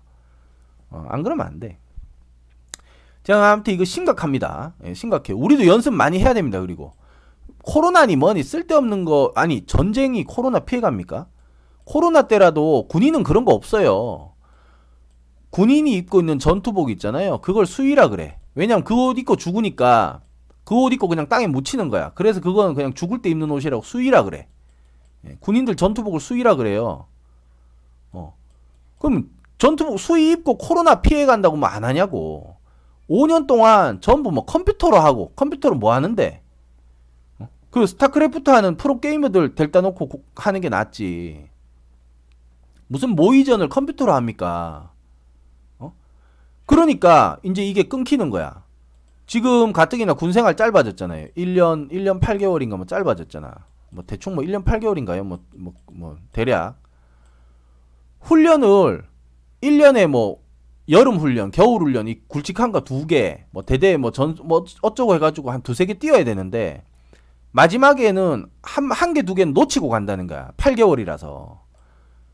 어, 0.91 1.05
안 1.09 1.23
그러면 1.23 1.45
안 1.47 1.59
돼. 1.59 1.79
제가 3.23 3.51
아무튼 3.51 3.73
이거 3.73 3.85
심각합니다. 3.85 4.73
예, 4.85 4.93
심각해. 4.93 5.33
우리도 5.33 5.67
연습 5.67 5.93
많이 5.93 6.19
해야 6.19 6.33
됩니다. 6.33 6.59
그리고 6.61 6.93
코로나니 7.63 8.15
뭐니 8.15 8.43
쓸데없는 8.43 9.05
거 9.05 9.31
아니 9.35 9.65
전쟁이 9.65 10.23
코로나 10.23 10.59
피해갑니까? 10.59 11.27
코로나 11.83 12.23
때라도 12.23 12.87
군인은 12.87 13.23
그런 13.23 13.45
거 13.45 13.53
없어요. 13.53 14.33
군인이 15.51 15.91
입고 15.95 16.19
있는 16.19 16.39
전투복 16.39 16.89
있잖아요. 16.91 17.39
그걸 17.41 17.65
수위라 17.65 18.09
그래. 18.09 18.37
왜냐면 18.55 18.83
그 18.83 18.95
옷 18.95 19.17
입고 19.17 19.35
죽으니까 19.35 20.21
그 20.63 20.75
옷 20.75 20.93
입고 20.93 21.07
그냥 21.07 21.27
땅에 21.27 21.47
묻히는 21.47 21.89
거야. 21.89 22.11
그래서 22.15 22.39
그건 22.41 22.75
그냥 22.75 22.93
죽을 22.93 23.21
때 23.21 23.29
입는 23.29 23.49
옷이라고 23.51 23.83
수위라 23.83 24.23
그래. 24.23 24.47
예, 25.27 25.35
군인들 25.39 25.75
전투복을 25.75 26.19
수위라 26.19 26.55
그래요. 26.55 27.07
어. 28.11 28.35
그럼 28.99 29.29
전투복 29.57 29.99
수위 29.99 30.31
입고 30.31 30.57
코로나 30.57 31.01
피해 31.01 31.25
간다고 31.25 31.57
뭐 31.57 31.67
안 31.69 31.83
하냐고. 31.83 32.55
5년 33.09 33.47
동안 33.47 34.01
전부 34.01 34.31
뭐 34.31 34.45
컴퓨터로 34.45 34.97
하고 34.97 35.31
컴퓨터로 35.35 35.75
뭐 35.75 35.93
하는데? 35.93 36.41
어? 37.39 37.49
그 37.71 37.87
스타크래프트 37.87 38.49
하는 38.49 38.77
프로 38.77 38.99
게이머들 38.99 39.55
델다 39.55 39.81
놓고 39.81 40.23
하는 40.35 40.61
게 40.61 40.69
낫지. 40.69 41.49
무슨 42.87 43.09
모의전을 43.11 43.69
컴퓨터로 43.69 44.13
합니까? 44.13 44.91
어? 45.79 45.93
그러니까 46.65 47.39
이제 47.43 47.63
이게 47.65 47.83
끊기는 47.83 48.29
거야. 48.29 48.63
지금 49.25 49.73
가뜩이나 49.73 50.13
군생활 50.13 50.55
짧아졌잖아요. 50.55 51.29
1년 51.37 51.91
1년 51.91 52.19
8개월인가 52.19 52.77
뭐 52.77 52.85
짧아졌잖아. 52.85 53.53
뭐 53.91 54.03
대충 54.05 54.35
뭐 54.35 54.43
1년 54.43 54.63
8개월인가요? 54.63 55.23
뭐 55.23 55.39
뭐, 55.55 55.73
뭐 55.91 56.17
대략. 56.31 56.79
훈련을 58.21 59.05
1년에 59.61 60.07
뭐 60.07 60.41
여름 60.89 61.17
훈련, 61.17 61.51
겨울 61.51 61.81
훈련 61.83 62.07
이 62.07 62.19
굵직한 62.27 62.71
거 62.71 62.81
두 62.81 63.05
개, 63.05 63.45
뭐 63.51 63.63
대대 63.63 63.95
뭐전뭐 63.97 64.65
어쩌고 64.81 65.15
해가지고 65.15 65.51
한 65.51 65.61
두세 65.61 65.85
개 65.85 65.93
뛰어야 65.93 66.23
되는데 66.23 66.83
마지막에는 67.51 68.47
한 68.63 68.91
한 68.91 69.13
개 69.13 69.21
두 69.23 69.35
개는 69.35 69.53
놓치고 69.53 69.89
간다는 69.89 70.27
거야. 70.27 70.51
8개월이라서. 70.57 71.59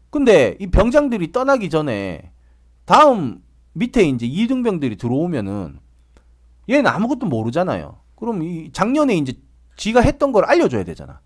근데 0.10 0.56
이 0.60 0.68
병장들이 0.68 1.32
떠나기 1.32 1.70
전에 1.70 2.32
다음 2.86 3.42
밑에 3.74 4.04
이제 4.04 4.26
이등병들이 4.26 4.96
들어오면은 4.98 5.80
얘는 6.70 6.88
아무것도 6.88 7.26
모르잖아요. 7.28 7.98
그럼 8.16 8.44
이 8.44 8.72
작년에 8.72 9.16
이제 9.18 9.34
지가 9.76 10.00
했던 10.00 10.32
걸 10.32 10.46
알려줘야 10.46 10.86
되잖아. 10.86 11.20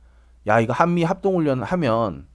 야 0.48 0.60
이거 0.60 0.74
한미 0.74 1.04
합동훈련 1.04 1.62
하면 1.62 2.26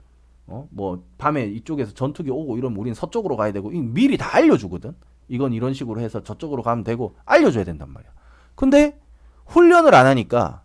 어? 0.46 0.68
뭐 0.70 1.04
밤에 1.18 1.46
이쪽에서 1.46 1.92
전투기 1.94 2.30
오고 2.30 2.58
이러면 2.58 2.78
우리는 2.78 2.94
서쪽으로 2.94 3.36
가야 3.36 3.52
되고 3.52 3.70
미리 3.70 4.16
다 4.16 4.36
알려주거든. 4.36 4.94
이건 5.28 5.52
이런 5.52 5.72
식으로 5.72 6.00
해서 6.00 6.22
저쪽으로 6.22 6.62
가면 6.62 6.84
되고 6.84 7.16
알려줘야 7.24 7.64
된단 7.64 7.90
말이야. 7.90 8.10
근데 8.54 8.98
훈련을 9.46 9.94
안 9.94 10.06
하니까 10.06 10.62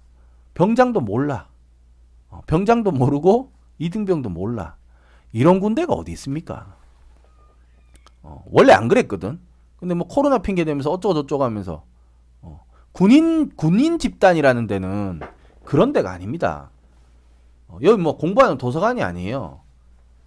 병장도 0.53 1.01
몰라. 1.01 1.47
어, 2.29 2.41
병장도 2.45 2.91
모르고 2.91 3.51
이등병도 3.77 4.29
몰라. 4.29 4.75
이런 5.31 5.59
군대가 5.59 5.93
어디 5.93 6.11
있습니까? 6.11 6.75
어, 8.21 8.43
원래 8.51 8.73
안 8.73 8.87
그랬거든. 8.87 9.39
근데 9.77 9.95
뭐 9.95 10.07
코로나 10.07 10.39
핑계 10.39 10.65
대면서 10.65 10.91
어쩌고 10.91 11.13
저쩌고 11.13 11.43
하면서 11.45 11.85
어, 12.41 12.65
군인 12.91 13.55
군인 13.55 13.97
집단이라는 13.97 14.67
데는 14.67 15.21
그런 15.63 15.93
데가 15.93 16.11
아닙니다. 16.11 16.69
어, 17.69 17.77
여기 17.83 18.01
뭐 18.01 18.17
공부하는 18.17 18.57
도서관이 18.57 19.01
아니에요. 19.01 19.61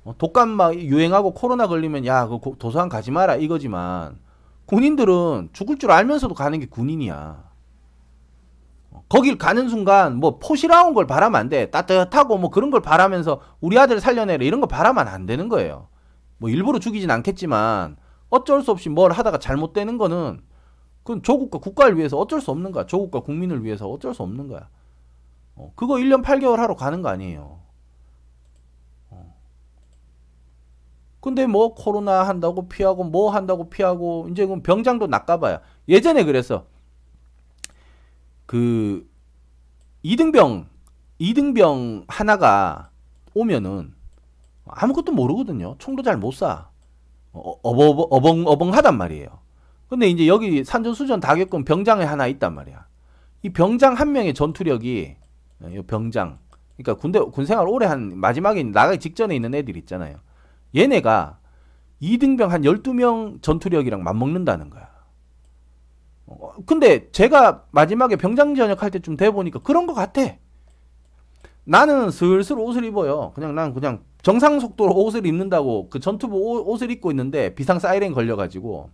어, 0.05 0.15
독감 0.19 0.49
막 0.49 0.75
유행하고 0.75 1.33
코로나 1.33 1.67
걸리면 1.67 2.07
야, 2.07 2.27
그 2.27 2.39
도서관 2.59 2.89
가지 2.89 3.11
마라 3.11 3.37
이거지만 3.37 4.19
군인들은 4.67 5.51
죽을 5.53 5.79
줄 5.79 5.91
알면서도 5.91 6.35
가는 6.35 6.59
게 6.59 6.67
군인이야. 6.67 7.53
어, 8.91 9.05
거길 9.09 9.39
가는 9.39 9.69
순간 9.69 10.17
뭐 10.17 10.39
포시라운 10.39 10.95
걸 10.95 11.07
바라면 11.07 11.39
안 11.39 11.49
돼. 11.49 11.71
따뜻하고 11.71 12.39
뭐 12.39 12.51
그런 12.51 12.71
걸 12.71 12.81
바라면서 12.81 13.41
우리 13.61 13.79
아들 13.79 14.01
살려내라 14.01 14.45
이런 14.45 14.61
거 14.61 14.67
바라면 14.67 15.09
안 15.09 15.27
되는 15.27 15.49
거예요. 15.49 15.89
뭐 16.39 16.51
일부러 16.51 16.79
죽이진 16.79 17.11
않겠지만 17.11 17.97
어쩔 18.29 18.63
수 18.63 18.71
없이 18.71 18.89
뭘 18.89 19.13
하다가 19.13 19.39
잘못되는 19.39 19.99
거는 19.99 20.41
그건 21.05 21.23
조국과 21.23 21.59
국가를 21.59 21.97
위해서 21.99 22.17
어쩔 22.19 22.41
수 22.41 22.51
없는 22.51 22.73
거야. 22.73 22.87
조국과 22.87 23.21
국민을 23.21 23.65
위해서 23.65 23.89
어쩔 23.89 24.15
수 24.15 24.23
없는 24.23 24.49
거야. 24.49 24.69
어, 25.55 25.73
그거 25.77 25.95
1년 25.95 26.25
8개월 26.25 26.57
하러 26.57 26.75
가는 26.75 27.03
거 27.03 27.09
아니에요. 27.09 27.62
근데 31.23 31.47
뭐 31.47 31.73
코로나 31.73 32.25
한다고 32.25 32.69
피하고 32.69 33.05
뭐 33.05 33.31
한다고 33.31 33.71
피하고 33.71 34.27
이제 34.33 34.45
병장도 34.45 35.07
낚아봐요. 35.07 35.61
예전에 35.89 36.25
그래서 36.25 36.67
그 38.45 39.09
이등병 40.03 40.67
이등병 41.21 42.07
하나가 42.09 42.91
오면은 43.35 43.95
아무것도 44.67 45.13
모르거든요. 45.13 45.77
총도 45.79 46.03
잘 46.03 46.17
못 46.17 46.31
쏴. 46.31 46.67
어, 47.35 47.55
어벙 47.63 48.07
어벙 48.11 48.47
어벙하단 48.47 48.99
말이에요. 48.99 49.29
근데 49.89 50.09
이제 50.09 50.27
여기 50.27 50.65
산전수전 50.65 51.21
다 51.21 51.37
겪은 51.37 51.65
병장이 51.65 52.05
하나 52.05 52.27
있단 52.27 52.53
말이야. 52.53 52.85
이 53.43 53.51
병장 53.51 53.95
한 53.95 54.11
명의 54.11 54.35
전투력이 54.35 55.15
어, 55.61 55.69
병장 55.87 56.41
그러니까 56.77 57.01
군대 57.01 57.21
군 57.21 57.47
생활 57.47 57.69
오래 57.69 57.87
한 57.87 58.19
마지막에 58.19 58.61
나가기 58.65 58.99
직전에 58.99 59.37
있는 59.37 59.55
애들 59.55 59.77
있잖아요. 59.77 60.17
얘네가 60.75 61.39
2등병 62.01 62.49
한 62.49 62.63
12명 62.63 63.43
전투력이랑 63.43 64.03
맞먹는다는 64.03 64.71
거야. 64.71 64.91
어, 66.27 66.53
근데 66.67 67.11
제가 67.13 67.65
마지막에 67.71 68.17
병장 68.17 68.55
전역할 68.55 68.91
때쯤 68.91 69.17
돼 69.17 69.31
보니까 69.31 69.61
그런 69.61 69.87
것 69.87 69.95
같아. 69.95 70.37
나는 71.65 72.11
슬슬 72.11 72.59
옷을 72.59 72.85
입어요. 72.85 73.33
그냥 73.35 73.55
난 73.55 73.73
그냥 73.73 74.03
정상 74.23 74.59
속도로 74.59 74.95
옷을 74.95 75.27
입는다고 75.27 75.89
그 75.91 76.01
전투복 76.01 76.69
옷을 76.69 76.91
입고 76.91 77.11
있는데 77.11 77.55
비상 77.55 77.79
사이렌 77.79 78.13
걸려가지고 78.13 78.91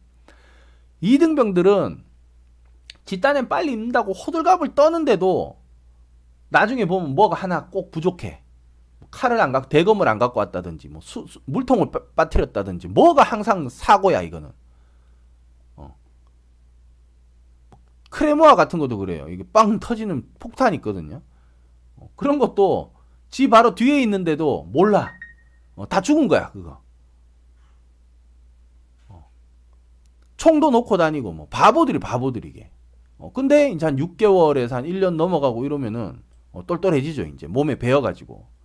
2등병들은 1.02 1.98
뒷단엔 3.04 3.48
빨리 3.48 3.72
입는다고 3.72 4.12
호들갑을 4.12 4.74
떠는데도 4.74 5.56
나중에 6.50 6.84
보면 6.84 7.14
뭐가 7.14 7.36
하나 7.36 7.66
꼭 7.66 7.90
부족해. 7.90 8.42
칼을 9.10 9.40
안 9.40 9.52
갖고 9.52 9.68
대검을 9.68 10.06
안 10.08 10.18
갖고 10.18 10.40
왔다든지 10.40 10.88
뭐 10.88 11.00
수, 11.00 11.26
수, 11.26 11.40
물통을 11.46 11.90
빠, 11.90 12.00
빠뜨렸다든지 12.14 12.88
뭐가 12.88 13.22
항상 13.22 13.68
사고야 13.68 14.22
이거는. 14.22 14.52
어. 15.76 15.96
크레모아 18.10 18.54
같은 18.54 18.78
것도 18.78 18.98
그래요. 18.98 19.28
이게 19.28 19.44
빵 19.52 19.80
터지는 19.80 20.28
폭탄 20.38 20.74
있거든요. 20.74 21.22
어, 21.96 22.10
그런 22.16 22.38
것도 22.38 22.94
지 23.30 23.48
바로 23.48 23.74
뒤에 23.74 24.02
있는데도 24.02 24.68
몰라. 24.72 25.12
어, 25.74 25.88
다 25.88 26.00
죽은 26.00 26.28
거야 26.28 26.50
그거. 26.50 26.82
어. 29.08 29.30
총도 30.36 30.70
놓고 30.70 30.96
다니고 30.98 31.32
뭐 31.32 31.46
바보들이 31.48 31.98
바보들이게. 31.98 32.70
어, 33.18 33.32
근데 33.32 33.70
이제 33.70 33.86
한 33.86 33.96
6개월에서 33.96 34.72
한 34.72 34.84
1년 34.84 35.16
넘어가고 35.16 35.64
이러면은 35.64 36.22
어, 36.52 36.66
똘똘해지죠 36.66 37.22
이제 37.24 37.46
몸에 37.46 37.78
배어가지고. 37.78 38.57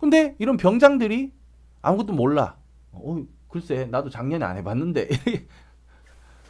근데 0.00 0.34
이런 0.38 0.56
병장들이 0.56 1.32
아무것도 1.82 2.14
몰라. 2.14 2.56
어, 2.92 3.22
글쎄, 3.48 3.86
나도 3.90 4.08
작년에 4.10 4.44
안 4.44 4.56
해봤는데. 4.56 5.08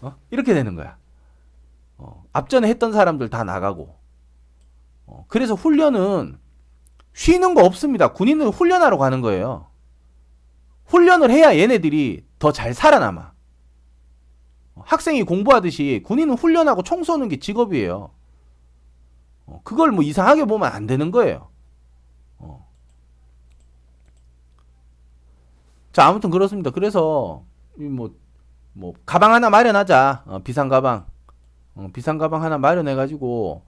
어? 0.02 0.16
이렇게 0.30 0.54
되는 0.54 0.76
거야. 0.76 0.96
어, 1.98 2.24
앞전에 2.32 2.68
했던 2.68 2.92
사람들 2.92 3.28
다 3.28 3.44
나가고. 3.44 3.96
어, 5.06 5.24
그래서 5.28 5.54
훈련은 5.54 6.38
쉬는 7.12 7.54
거 7.54 7.64
없습니다. 7.64 8.12
군인은 8.12 8.48
훈련하러 8.48 8.96
가는 8.98 9.20
거예요. 9.20 9.66
훈련을 10.86 11.30
해야 11.30 11.56
얘네들이 11.56 12.24
더 12.38 12.52
잘 12.52 12.72
살아남아. 12.72 13.32
어, 14.76 14.82
학생이 14.86 15.24
공부하듯이 15.24 16.02
군인은 16.06 16.34
훈련하고 16.36 16.82
총 16.82 17.02
쏘는 17.02 17.28
게 17.28 17.38
직업이에요. 17.38 18.10
어, 19.46 19.60
그걸 19.64 19.90
뭐 19.90 20.04
이상하게 20.04 20.44
보면 20.44 20.70
안 20.72 20.86
되는 20.86 21.10
거예요. 21.10 21.50
어. 22.38 22.66
자, 26.00 26.06
아무튼 26.06 26.30
그렇습니다. 26.30 26.70
그래서 26.70 27.44
뭐, 27.76 28.14
뭐 28.72 28.94
가방 29.04 29.34
하나 29.34 29.50
마련하자. 29.50 30.22
어, 30.28 30.38
비상 30.38 30.70
가방. 30.70 31.04
어, 31.74 31.88
비상 31.92 32.16
가방 32.16 32.42
하나 32.42 32.56
마련해 32.56 32.94
가지고 32.94 33.66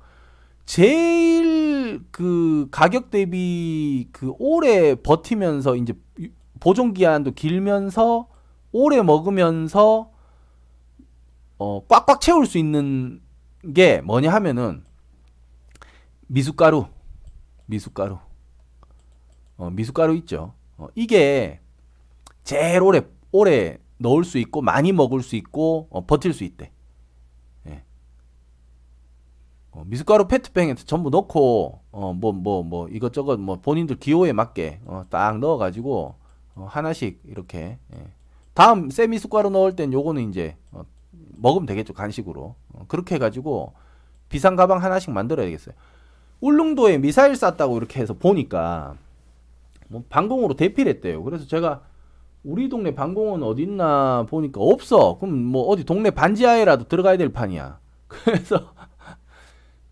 제일 0.65 2.03
그 2.11 2.69
가격 2.71 3.11
대비 3.11 4.09
그 4.13 4.33
오래 4.39 4.95
버티면서 4.95 5.77
이제 5.77 5.93
보존 6.59 6.95
기한도 6.95 7.33
길면서 7.33 8.29
오래 8.73 9.03
먹으면서 9.03 10.11
어 11.59 11.87
꽉꽉 11.87 12.23
채울 12.23 12.47
수 12.47 12.57
있는 12.57 13.21
게 13.75 14.01
뭐냐 14.01 14.33
하면은 14.33 14.87
미숫가루 16.29 16.87
미숫가루 17.67 18.19
어 19.59 19.69
미숫가루 19.69 20.15
있죠. 20.15 20.55
어 20.79 20.89
이게 20.95 21.61
제일 22.45 22.83
오래 22.83 23.03
오래 23.31 23.79
넣을 23.99 24.25
수 24.25 24.39
있고 24.39 24.63
많이 24.63 24.93
먹을 24.93 25.23
수 25.23 25.37
있고 25.37 25.89
어, 25.91 26.05
버틸 26.07 26.33
수 26.33 26.45
있대. 26.45 26.73
어, 29.73 29.85
미숫가루 29.87 30.29
페트병에 30.29 30.75
전부 30.75 31.09
넣고 31.11 31.81
어뭐뭐 31.93 32.63
뭐 32.63 32.89
이것저것 32.89 33.39
뭐 33.39 33.57
본인들 33.61 33.97
기호에 33.97 34.33
맞게 34.33 34.81
어, 34.85 35.05
딱 35.09 35.39
넣어가지고 35.39 36.15
어, 36.55 36.67
하나씩 36.69 37.21
이렇게 37.25 37.79
예. 37.95 38.07
다음 38.53 38.91
새 38.91 39.07
미숫가루 39.07 39.49
넣을 39.49 39.75
땐 39.75 39.93
요거는 39.93 40.29
이제 40.29 40.57
어, 40.73 40.85
먹으면 41.11 41.65
되겠죠 41.65 41.95
간식으로 41.95 42.55
어, 42.75 42.85
그렇게 42.87 43.15
해가지고 43.15 43.73
비상 44.29 44.57
가방 44.57 44.83
하나씩 44.83 45.11
만들어야 45.11 45.47
되겠어요. 45.47 45.75
울릉도에 46.41 46.99
미사일 46.99 47.35
쐈다고 47.35 47.79
이렇게 47.79 48.01
해서 48.01 48.13
보니까 48.13 48.97
뭐 49.89 50.05
방공으로 50.11 50.55
대피했대요. 50.55 51.23
그래서 51.23 51.47
제가 51.47 51.81
우리 52.45 52.69
동네 52.69 52.95
방공은 52.95 53.43
어디 53.43 53.63
있나 53.63 54.27
보니까 54.29 54.61
없어. 54.61 55.19
그럼 55.19 55.43
뭐 55.45 55.65
어디 55.65 55.85
동네 55.85 56.11
반지하에라도 56.11 56.85
들어가야 56.85 57.17
될 57.17 57.29
판이야. 57.31 57.79
그래서 58.09 58.75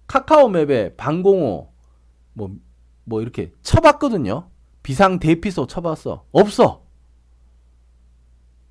카카오맵에 0.07 0.97
방공호 0.97 1.71
뭐, 2.33 2.51
뭐 3.05 3.23
이렇게 3.23 3.53
쳐봤거든요. 3.63 4.49
비상 4.83 5.19
대피소 5.19 5.67
쳐봤어. 5.67 6.25
없어. 6.33 6.83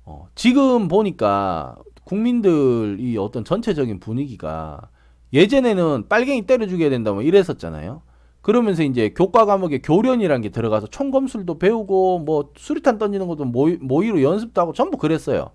어, 0.04 0.28
지금 0.34 0.88
보니까 0.88 1.76
국민들이 2.04 3.16
어떤 3.16 3.44
전체적인 3.44 4.00
분위기가 4.00 4.90
예전에는 5.32 6.08
빨갱이 6.08 6.42
때려 6.46 6.66
죽여야 6.66 6.90
된다 6.90 7.12
뭐 7.12 7.22
이랬었잖아요. 7.22 8.02
그러면서 8.42 8.82
이제 8.82 9.10
교과 9.10 9.44
과목에 9.44 9.78
교련이란 9.78 10.40
게 10.40 10.48
들어가서 10.48 10.86
총검술도 10.86 11.58
배우고 11.58 12.20
뭐 12.20 12.52
수리탄 12.56 12.98
던지는 12.98 13.26
것도 13.26 13.44
모의, 13.44 13.78
모의로 13.80 14.22
연습도 14.22 14.60
하고 14.60 14.72
전부 14.72 14.96
그랬어요. 14.96 15.50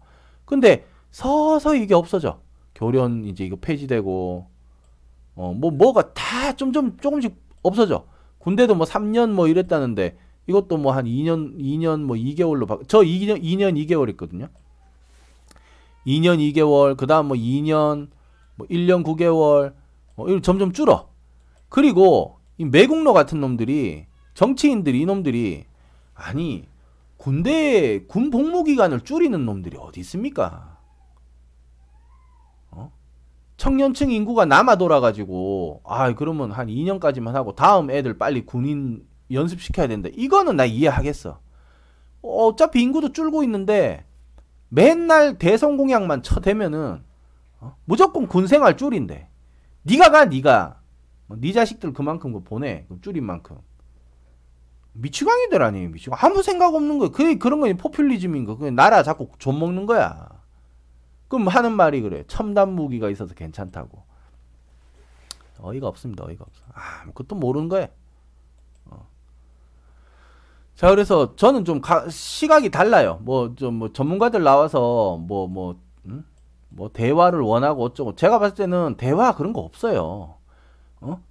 근데 0.45 0.85
서서히 1.11 1.83
이게 1.83 1.95
없어져. 1.95 2.39
교련 2.75 3.25
이제 3.25 3.43
이거 3.45 3.55
폐지되고 3.55 4.47
어, 5.35 5.53
뭐, 5.53 5.71
뭐가 5.71 6.13
다 6.13 6.53
좀, 6.55 6.71
좀, 6.71 6.97
조금씩 6.97 7.35
없어져. 7.61 8.05
군대도 8.39 8.75
뭐 8.75 8.85
3년 8.85 9.31
뭐 9.31 9.47
이랬다는데, 9.47 10.17
이것도 10.47 10.77
뭐 10.77 10.93
한 10.93 11.05
2년, 11.05 11.57
2년 11.57 12.01
뭐 12.03 12.15
2개월로, 12.15 12.67
바... 12.67 12.77
저 12.87 12.99
2년, 12.99 13.41
2년 13.41 13.75
2개월 13.85 14.09
있거든요. 14.11 14.47
2년 16.05 16.37
2개월, 16.37 16.95
그 16.95 17.07
다음 17.07 17.27
뭐 17.27 17.37
2년, 17.37 18.09
뭐 18.55 18.67
1년 18.67 19.03
9개월, 19.03 19.73
뭐 20.15 20.39
점점 20.41 20.71
줄어. 20.71 21.09
그리고 21.67 22.39
이 22.57 22.65
매국노 22.65 23.13
같은 23.13 23.39
놈들이, 23.41 24.05
정치인들이, 24.33 25.01
이놈들이, 25.01 25.65
아니, 26.13 26.67
군대, 27.17 28.05
군 28.05 28.29
복무 28.29 28.63
기간을 28.63 29.01
줄이는 29.01 29.45
놈들이 29.45 29.77
어디 29.77 29.99
있습니까? 30.01 30.75
청년층 33.57 34.11
인구가 34.11 34.45
남아 34.45 34.75
돌아가지고 34.75 35.81
아 35.85 36.13
그러면 36.13 36.51
한 36.51 36.67
2년까지만 36.67 37.31
하고 37.33 37.55
다음 37.55 37.89
애들 37.89 38.17
빨리 38.17 38.45
군인 38.45 39.05
연습시켜야 39.31 39.87
된다. 39.87 40.09
이거는 40.13 40.57
나 40.57 40.65
이해하겠어. 40.65 41.39
어차피 42.21 42.81
인구도 42.81 43.11
줄고 43.11 43.43
있는데 43.43 44.05
맨날 44.69 45.37
대선 45.37 45.77
공약만 45.77 46.21
쳐대면은 46.21 47.03
어? 47.59 47.75
무조건 47.85 48.27
군 48.27 48.47
생활 48.47 48.77
줄인데. 48.77 49.29
네가 49.83 50.09
가뭐 50.09 50.75
네 51.27 51.51
자식들 51.51 51.93
그만큼 51.93 52.33
그 52.33 52.43
보내 52.43 52.85
줄인 53.01 53.25
만큼 53.25 53.57
미치광이들 54.93 55.61
아니에요 55.61 55.89
미치광 55.89 56.17
아무 56.21 56.41
생각 56.41 56.73
없는 56.73 56.99
거야. 56.99 57.09
그 57.09 57.37
그런 57.37 57.59
거 57.59 57.71
포퓰리즘인 57.73 58.45
거. 58.45 58.57
그 58.57 58.65
나라 58.65 59.03
자꾸 59.03 59.29
좀 59.39 59.59
먹는 59.59 59.85
거야. 59.85 60.29
그럼 61.27 61.47
하는 61.47 61.73
말이 61.73 62.01
그래. 62.01 62.23
첨단 62.27 62.73
무기가 62.73 63.09
있어서 63.09 63.33
괜찮다고. 63.33 64.03
어이가 65.59 65.87
없습니다. 65.87 66.25
어이가 66.25 66.45
없어. 66.47 66.61
아, 66.73 67.05
그것도 67.07 67.35
모르는 67.35 67.69
거예요. 67.69 67.87
어. 68.85 69.07
자, 70.75 70.89
그래서 70.89 71.35
저는 71.35 71.65
좀 71.65 71.81
가, 71.81 72.07
시각이 72.09 72.69
달라요. 72.69 73.19
뭐, 73.23 73.55
좀, 73.55 73.75
뭐, 73.75 73.91
전문가들 73.91 74.43
나와서, 74.43 75.17
뭐, 75.17 75.47
뭐, 75.47 75.79
음? 76.05 76.25
뭐, 76.69 76.89
대화를 76.91 77.39
원하고 77.39 77.83
어쩌고. 77.83 78.15
제가 78.15 78.39
봤을 78.39 78.55
때는 78.55 78.95
대화 78.97 79.33
그런 79.35 79.53
거 79.53 79.61
없어요. 79.61 80.35
어? 81.01 81.21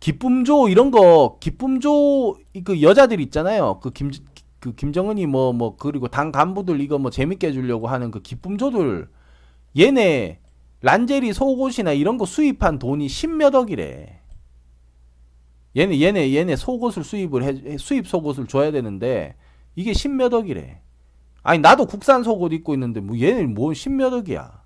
기쁨조, 0.00 0.68
이런 0.68 0.90
거, 0.90 1.38
기쁨조, 1.40 2.36
그 2.64 2.82
여자들 2.82 3.20
있잖아요. 3.20 3.80
그 3.80 3.90
김, 3.90 4.10
그 4.58 4.74
김정은이 4.74 5.26
뭐, 5.26 5.52
뭐, 5.52 5.76
그리고 5.76 6.08
당 6.08 6.32
간부들 6.32 6.80
이거 6.80 6.98
뭐 6.98 7.10
재밌게 7.10 7.48
해 7.48 7.52
주려고 7.52 7.88
하는 7.88 8.10
그 8.10 8.20
기쁨조들, 8.22 9.08
얘네 9.78 10.40
란제리 10.82 11.32
속옷이나 11.32 11.92
이런 11.92 12.16
거 12.16 12.24
수입한 12.24 12.78
돈이 12.78 13.08
십몇 13.08 13.54
억이래. 13.54 14.20
얘네 15.76 16.00
얘네 16.00 16.34
얘네 16.34 16.56
속옷을 16.56 17.04
수입을 17.04 17.44
해 17.44 17.78
수입 17.78 18.08
속옷을 18.08 18.46
줘야 18.46 18.72
되는데 18.72 19.36
이게 19.76 19.92
십몇 19.92 20.32
억이래. 20.32 20.80
아니 21.42 21.60
나도 21.60 21.86
국산 21.86 22.22
속옷 22.24 22.52
입고 22.52 22.74
있는데 22.74 23.00
뭐 23.00 23.18
얘는 23.18 23.54
뭐 23.54 23.72
십몇 23.72 24.12
억이야. 24.12 24.62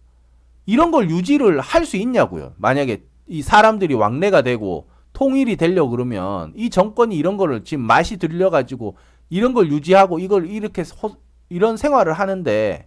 이런 0.66 0.90
걸 0.90 1.10
유지를 1.10 1.60
할 1.60 1.84
수 1.84 1.96
있냐고요. 1.98 2.54
만약에 2.56 3.04
이 3.26 3.42
사람들이 3.42 3.94
왕래가 3.94 4.42
되고 4.42 4.88
통일이 5.12 5.56
되려 5.56 5.86
그러면 5.86 6.52
이 6.56 6.70
정권이 6.70 7.16
이런 7.16 7.36
거를 7.36 7.64
지금 7.64 7.84
맛이 7.84 8.16
들려 8.18 8.50
가지고 8.50 8.96
이런 9.30 9.54
걸 9.54 9.70
유지하고 9.70 10.18
이걸 10.18 10.46
이렇게 10.48 10.84
소, 10.84 11.16
이런 11.48 11.76
생활을 11.76 12.12
하는데 12.12 12.86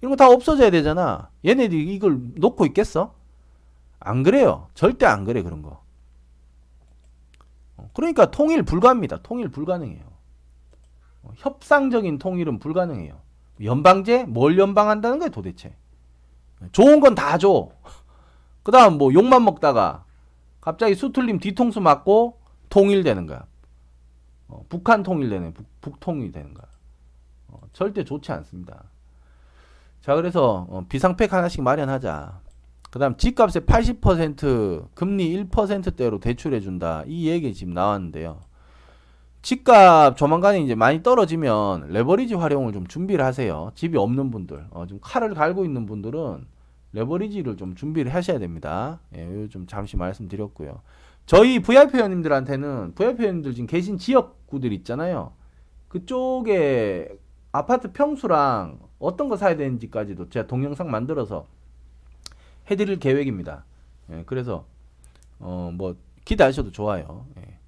이런 0.00 0.10
거 0.10 0.16
다 0.16 0.28
없어져야 0.30 0.70
되잖아. 0.70 1.30
얘네들이 1.44 1.94
이걸 1.94 2.18
놓고 2.36 2.66
있겠어? 2.66 3.14
안 3.98 4.22
그래요. 4.22 4.68
절대 4.74 5.04
안 5.06 5.24
그래, 5.24 5.42
그런 5.42 5.60
거. 5.60 5.82
어, 7.76 7.90
그러니까 7.92 8.30
통일 8.30 8.62
불가합니다. 8.62 9.18
통일 9.22 9.48
불가능해요. 9.50 10.02
어, 11.22 11.30
협상적인 11.36 12.18
통일은 12.18 12.58
불가능해요. 12.58 13.20
연방제? 13.62 14.24
뭘 14.24 14.58
연방한다는 14.58 15.18
거야, 15.18 15.28
도대체? 15.28 15.76
좋은 16.72 17.00
건 17.00 17.14
다 17.14 17.36
줘. 17.38 17.68
그 18.62 18.72
다음 18.72 18.98
뭐 18.98 19.12
욕만 19.12 19.44
먹다가 19.44 20.04
갑자기 20.60 20.94
수틀림 20.94 21.38
뒤통수 21.38 21.80
맞고 21.80 22.38
통일되는 22.68 23.26
거야. 23.26 23.44
어, 24.48 24.64
북한 24.68 25.02
통일되는, 25.02 25.54
북, 25.54 25.66
북통이 25.80 26.32
되는 26.32 26.54
거야. 26.54 26.66
어, 27.48 27.60
절대 27.72 28.04
좋지 28.04 28.32
않습니다. 28.32 28.84
자, 30.00 30.14
그래서 30.14 30.66
어, 30.70 30.84
비상팩 30.88 31.32
하나씩 31.32 31.62
마련하자. 31.62 32.40
그 32.90 32.98
다음 32.98 33.16
집값의 33.16 33.62
80% 33.62 34.88
금리 34.94 35.44
1%대로 35.44 36.18
대출해준다. 36.18 37.04
이 37.06 37.28
얘기 37.28 37.54
지금 37.54 37.72
나왔는데요. 37.72 38.40
집값 39.42 40.16
조만간에 40.16 40.60
이제 40.60 40.74
많이 40.74 41.02
떨어지면 41.02 41.88
레버리지 41.88 42.34
활용을 42.34 42.72
좀 42.72 42.86
준비를 42.86 43.24
하세요. 43.24 43.70
집이 43.74 43.96
없는 43.96 44.30
분들, 44.30 44.66
어, 44.70 44.86
좀 44.86 44.98
칼을 45.00 45.34
갈고 45.34 45.64
있는 45.64 45.86
분들은 45.86 46.46
레버리지를 46.92 47.56
좀 47.56 47.74
준비를 47.74 48.12
하셔야 48.14 48.38
됩니다. 48.38 49.00
예, 49.14 49.48
좀 49.48 49.66
잠시 49.66 49.96
말씀드렸고요. 49.96 50.80
저희 51.26 51.60
VIP 51.60 51.96
회원님들한테는 51.96 52.94
VIP 52.94 53.22
회원님들 53.22 53.54
지금 53.54 53.66
계신 53.66 53.98
지역구들 53.98 54.72
있잖아요. 54.72 55.32
그쪽에 55.88 57.08
아파트 57.52 57.92
평수랑 57.92 58.78
어떤 58.98 59.28
거 59.28 59.36
사야 59.36 59.56
되는지까지도 59.56 60.28
제가 60.30 60.46
동영상 60.46 60.90
만들어서 60.90 61.46
해드릴 62.70 62.98
계획입니다. 62.98 63.64
예, 64.12 64.22
그래서 64.26 64.66
어 65.38 65.70
뭐 65.72 65.96
기대하셔도 66.24 66.70
좋아요. 66.70 67.26
예. 67.38 67.58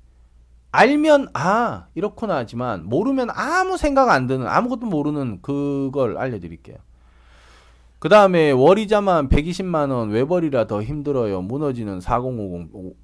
알면 0.72 1.28
아 1.34 1.86
이렇구나 1.94 2.36
하지만 2.36 2.84
모르면 2.86 3.30
아무 3.30 3.76
생각 3.76 4.08
안 4.10 4.26
드는 4.26 4.46
아무것도 4.46 4.86
모르는 4.86 5.40
그걸 5.42 6.16
알려드릴게요. 6.18 6.76
그 8.02 8.08
다음에 8.08 8.50
월이자만 8.50 9.28
120만원 9.28 10.10
외벌이라 10.10 10.66
더 10.66 10.82
힘들어요. 10.82 11.40
무너지는 11.40 12.00
4050 12.00 12.96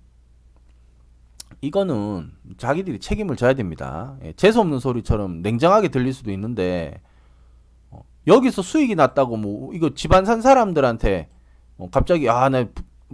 이거는 1.60 2.32
자기들이 2.56 2.98
책임을 2.98 3.36
져야 3.36 3.54
됩니다. 3.54 4.18
예, 4.24 4.32
재수없는 4.32 4.80
소리처럼 4.80 5.42
냉정하게 5.42 5.90
들릴 5.90 6.12
수도 6.12 6.32
있는데 6.32 7.00
어, 7.92 8.02
여기서 8.26 8.62
수익이 8.62 8.96
났다고 8.96 9.36
뭐 9.36 9.72
이거 9.72 9.94
집안 9.94 10.24
산 10.24 10.40
사람들한테 10.40 11.28
어, 11.76 11.88
갑자기 11.92 12.28
아나 12.28 12.66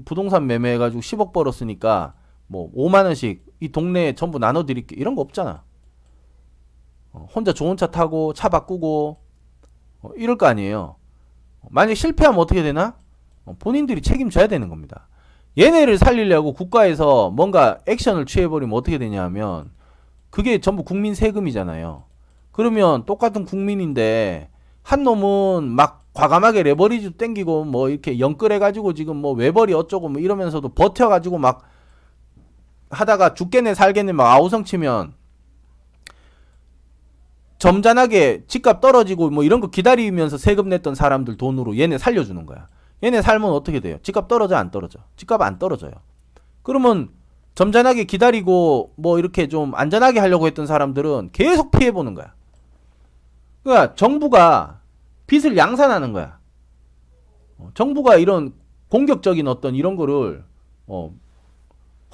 부동산 0.06 0.46
매매해가지고 0.46 1.02
10억 1.02 1.34
벌었으니까 1.34 2.14
뭐 2.46 2.72
5만 2.72 3.04
원씩 3.04 3.44
이 3.60 3.68
동네에 3.68 4.14
전부 4.14 4.38
나눠드릴게 4.38 4.96
이런 4.96 5.14
거 5.14 5.20
없잖아. 5.20 5.62
어, 7.12 7.28
혼자 7.34 7.52
좋은 7.52 7.76
차 7.76 7.88
타고 7.88 8.32
차 8.32 8.48
바꾸고 8.48 9.18
어, 10.00 10.10
이럴 10.16 10.38
거 10.38 10.46
아니에요. 10.46 10.96
만약 11.70 11.94
실패하면 11.94 12.40
어떻게 12.40 12.62
되나? 12.62 12.96
어, 13.44 13.56
본인들이 13.58 14.02
책임져야 14.02 14.46
되는 14.46 14.68
겁니다. 14.68 15.08
얘네를 15.58 15.98
살리려고 15.98 16.52
국가에서 16.52 17.30
뭔가 17.30 17.78
액션을 17.86 18.26
취해버리면 18.26 18.76
어떻게 18.76 18.98
되냐 18.98 19.22
하면 19.24 19.70
그게 20.30 20.60
전부 20.60 20.82
국민 20.82 21.14
세금이잖아요. 21.14 22.04
그러면 22.50 23.04
똑같은 23.04 23.44
국민인데 23.44 24.48
한 24.82 25.02
놈은 25.04 25.68
막 25.68 26.04
과감하게 26.12 26.62
레버리지 26.62 27.12
땡기고 27.12 27.64
뭐 27.64 27.88
이렇게 27.88 28.18
영끌해가지고 28.18 28.94
지금 28.94 29.16
뭐 29.16 29.32
외벌이 29.32 29.74
어쩌고 29.74 30.08
뭐 30.08 30.20
이러면서도 30.20 30.70
버텨가지고 30.70 31.38
막 31.38 31.62
하다가 32.90 33.34
죽겠네 33.34 33.74
살겠네 33.74 34.12
막 34.12 34.32
아우성 34.32 34.64
치면 34.64 35.14
점잖하게 37.58 38.44
집값 38.46 38.80
떨어지고 38.80 39.30
뭐 39.30 39.44
이런 39.44 39.60
거 39.60 39.68
기다리면서 39.68 40.36
세금 40.38 40.68
냈던 40.68 40.94
사람들 40.94 41.36
돈으로 41.36 41.78
얘네 41.78 41.98
살려주는 41.98 42.46
거야. 42.46 42.68
얘네 43.02 43.22
살면 43.22 43.50
어떻게 43.50 43.80
돼요? 43.80 43.98
집값 44.02 44.28
떨어져 44.28 44.56
안 44.56 44.70
떨어져? 44.70 45.00
집값 45.16 45.40
안 45.42 45.58
떨어져요. 45.58 45.92
그러면 46.62 47.10
점잖하게 47.54 48.04
기다리고 48.04 48.92
뭐 48.96 49.18
이렇게 49.18 49.48
좀 49.48 49.74
안전하게 49.74 50.18
하려고 50.20 50.46
했던 50.46 50.66
사람들은 50.66 51.30
계속 51.32 51.70
피해 51.70 51.92
보는 51.92 52.14
거야. 52.14 52.34
그러니까 53.62 53.94
정부가 53.94 54.80
빚을 55.26 55.56
양산하는 55.56 56.12
거야. 56.12 56.38
어, 57.58 57.70
정부가 57.74 58.16
이런 58.16 58.52
공격적인 58.88 59.46
어떤 59.48 59.74
이런 59.74 59.96
거를 59.96 60.44
어, 60.86 61.14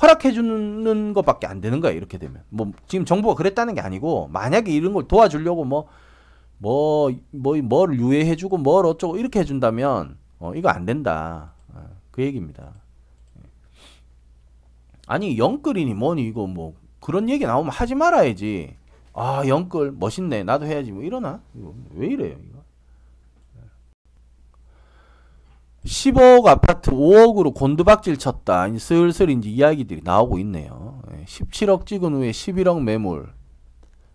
허락해 0.03 0.33
주는 0.33 1.13
것밖에 1.13 1.47
안 1.47 1.61
되는 1.61 1.81
거야 1.81 1.93
이렇게 1.93 2.19
되면. 2.19 2.43
뭐 2.49 2.73
지금 2.87 3.05
정부가 3.05 3.35
그랬다는 3.35 3.75
게 3.75 3.81
아니고 3.81 4.29
만약에 4.33 4.73
이런 4.73 4.93
걸 4.93 5.07
도와주려고 5.09 5.65
뭐 5.65 5.89
뭐 6.61 7.11
뭐뭘 7.31 7.99
유예해 7.99 8.37
주고 8.37 8.59
뭘 8.59 8.85
어쩌고 8.85 9.17
이렇게 9.17 9.41
해 9.41 9.45
준다면 9.45 10.19
어 10.39 10.53
이거 10.55 10.69
안 10.69 10.85
된다. 10.85 11.55
어, 11.73 11.89
그 12.11 12.23
얘기입니다. 12.23 12.75
아니 15.07 15.39
영끌이니 15.39 15.95
뭐니 15.95 16.27
이거 16.27 16.47
뭐 16.47 16.75
그런 17.01 17.31
얘기 17.31 17.47
나오면 17.47 17.73
하지 17.73 17.95
말아야지. 17.95 18.77
아 19.15 19.43
영끌 19.47 19.93
멋있네. 19.93 20.45
나도 20.45 20.67
해야지. 20.67 20.93
뭐 20.93 21.03
이러나? 21.03 21.41
이거 21.55 21.75
왜 21.95 22.09
이래요 22.09 22.37
이거 22.47 22.61
10억 25.85 26.47
아파트 26.47 26.91
5억으로 26.91 27.55
곤두박질 27.55 28.19
쳤다. 28.19 28.67
슬슬 28.79 29.31
이제 29.31 29.49
이야기들이 29.49 30.03
나오고 30.05 30.39
있네요. 30.41 31.01
17억 31.25 31.81
예, 31.81 31.85
찍은 31.87 32.13
후에 32.15 32.31
11억 32.31 32.83
매물. 32.83 33.33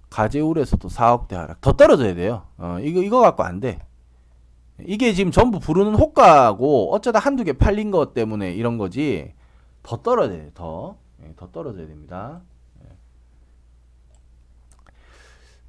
가재울에서도 0.10 0.88
4억대 0.88 1.34
하락. 1.34 1.62
더 1.62 1.74
떨어져야 1.74 2.14
돼요. 2.14 2.48
어, 2.58 2.78
이거, 2.82 3.02
이거 3.02 3.20
갖고 3.20 3.44
안 3.44 3.60
돼. 3.60 3.80
이게 4.86 5.14
지금 5.14 5.32
전부 5.32 5.60
부르는 5.60 5.96
호가고 5.96 6.94
어쩌다 6.94 7.20
한두 7.20 7.44
개 7.44 7.54
팔린 7.54 7.92
것 7.92 8.14
때문에 8.14 8.54
이런 8.54 8.78
거지. 8.78 9.34
더 9.82 9.98
떨어져야 9.98 10.38
돼, 10.38 10.52
더. 10.54 10.98
예, 11.24 11.34
더 11.36 11.50
떨어져야 11.52 11.88
됩니다. 11.88 12.42
예. 12.84 12.90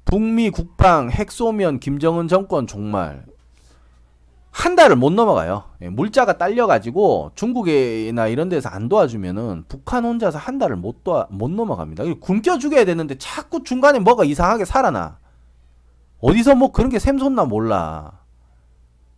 북미 0.05 0.51
국방 0.51 1.09
핵 1.09 1.31
쏘면 1.31 1.79
김정은 1.79 2.27
정권 2.27 2.67
종말. 2.67 3.25
한 4.57 4.75
달을 4.75 4.95
못 4.95 5.13
넘어가요. 5.13 5.65
예, 5.83 5.89
물자가 5.89 6.39
딸려가지고 6.39 7.33
중국이나 7.35 8.25
이런 8.25 8.49
데서 8.49 8.69
안 8.69 8.89
도와주면은 8.89 9.65
북한 9.67 10.03
혼자서 10.03 10.39
한 10.39 10.57
달을 10.57 10.75
못 10.75 11.03
도와, 11.03 11.27
못 11.29 11.51
넘어갑니다. 11.51 12.03
굶겨 12.19 12.57
죽여야 12.57 12.83
되는데 12.83 13.15
자꾸 13.19 13.63
중간에 13.63 13.99
뭐가 13.99 14.23
이상하게 14.23 14.65
살아나. 14.65 15.19
어디서 16.21 16.55
뭐 16.55 16.71
그런 16.71 16.89
게 16.89 16.97
샘솟나 16.97 17.45
몰라. 17.45 18.21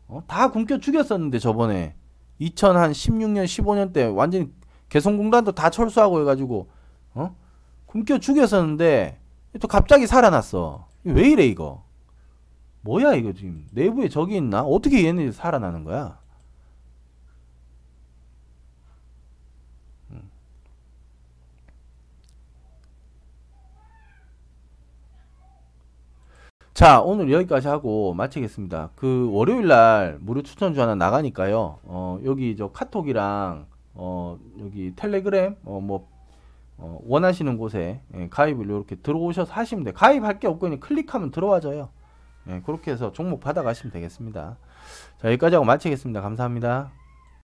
어? 0.10 0.22
다 0.28 0.52
굶겨 0.52 0.80
죽였었는데 0.80 1.40
저번에 1.40 1.96
2016년 2.42 3.46
15년 3.46 3.94
때 3.94 4.04
완전히 4.04 4.50
개성공단도 4.90 5.54
다 5.54 5.70
철수하고 5.70 6.20
해가지고 6.20 6.68
어? 7.14 7.34
굶겨 7.86 8.20
죽였었는데 8.20 9.22
또 9.62 9.70
갑자기 9.70 10.06
살아났어. 10.06 10.88
왜 11.06 11.30
이래 11.30 11.46
이거? 11.46 11.86
뭐야 12.82 13.14
이거 13.16 13.34
지금 13.34 13.66
내부에 13.72 14.10
적이 14.10 14.38
있나? 14.38 14.64
어떻게 14.64 15.06
얘네들이 15.06 15.32
살아나는 15.34 15.84
거야? 15.84 16.18
음. 20.12 20.30
자 26.74 27.02
오늘 27.02 27.32
여기까지 27.32 27.68
하고 27.68 28.14
마치겠습니다. 28.14 28.92
그 28.96 29.30
월요일날 29.32 30.20
무료 30.22 30.42
추천주 30.42 30.82
하나 30.82 30.96
나가니까요. 30.96 31.80
어, 31.84 32.20
여기 32.24 32.56
저 32.56 32.72
카톡이랑 32.72 33.68
어, 33.96 34.40
여기 34.62 34.94
텔레그램 34.96 35.58
어, 35.66 35.82
뭐 35.82 36.08
어, 36.78 37.00
원하시는 37.06 37.58
곳에 37.58 38.00
예, 38.16 38.30
가입을 38.30 38.66
이렇게 38.66 38.96
들어오셔서 38.96 39.54
하시면 39.54 39.84
돼. 39.84 39.92
가입할 39.92 40.40
게 40.40 40.48
없고 40.48 40.60
그냥 40.62 40.80
클릭하면 40.80 41.32
들어와져요. 41.32 41.90
예, 42.48 42.62
그렇게 42.66 42.92
해서 42.92 43.12
종목 43.12 43.42
받아가시면 43.42 43.92
되겠습니다. 43.92 44.58
자, 45.22 45.28
여기까지 45.28 45.56
하고 45.56 45.66
마치겠습니다. 45.66 46.22
감사합니다. 46.22 46.92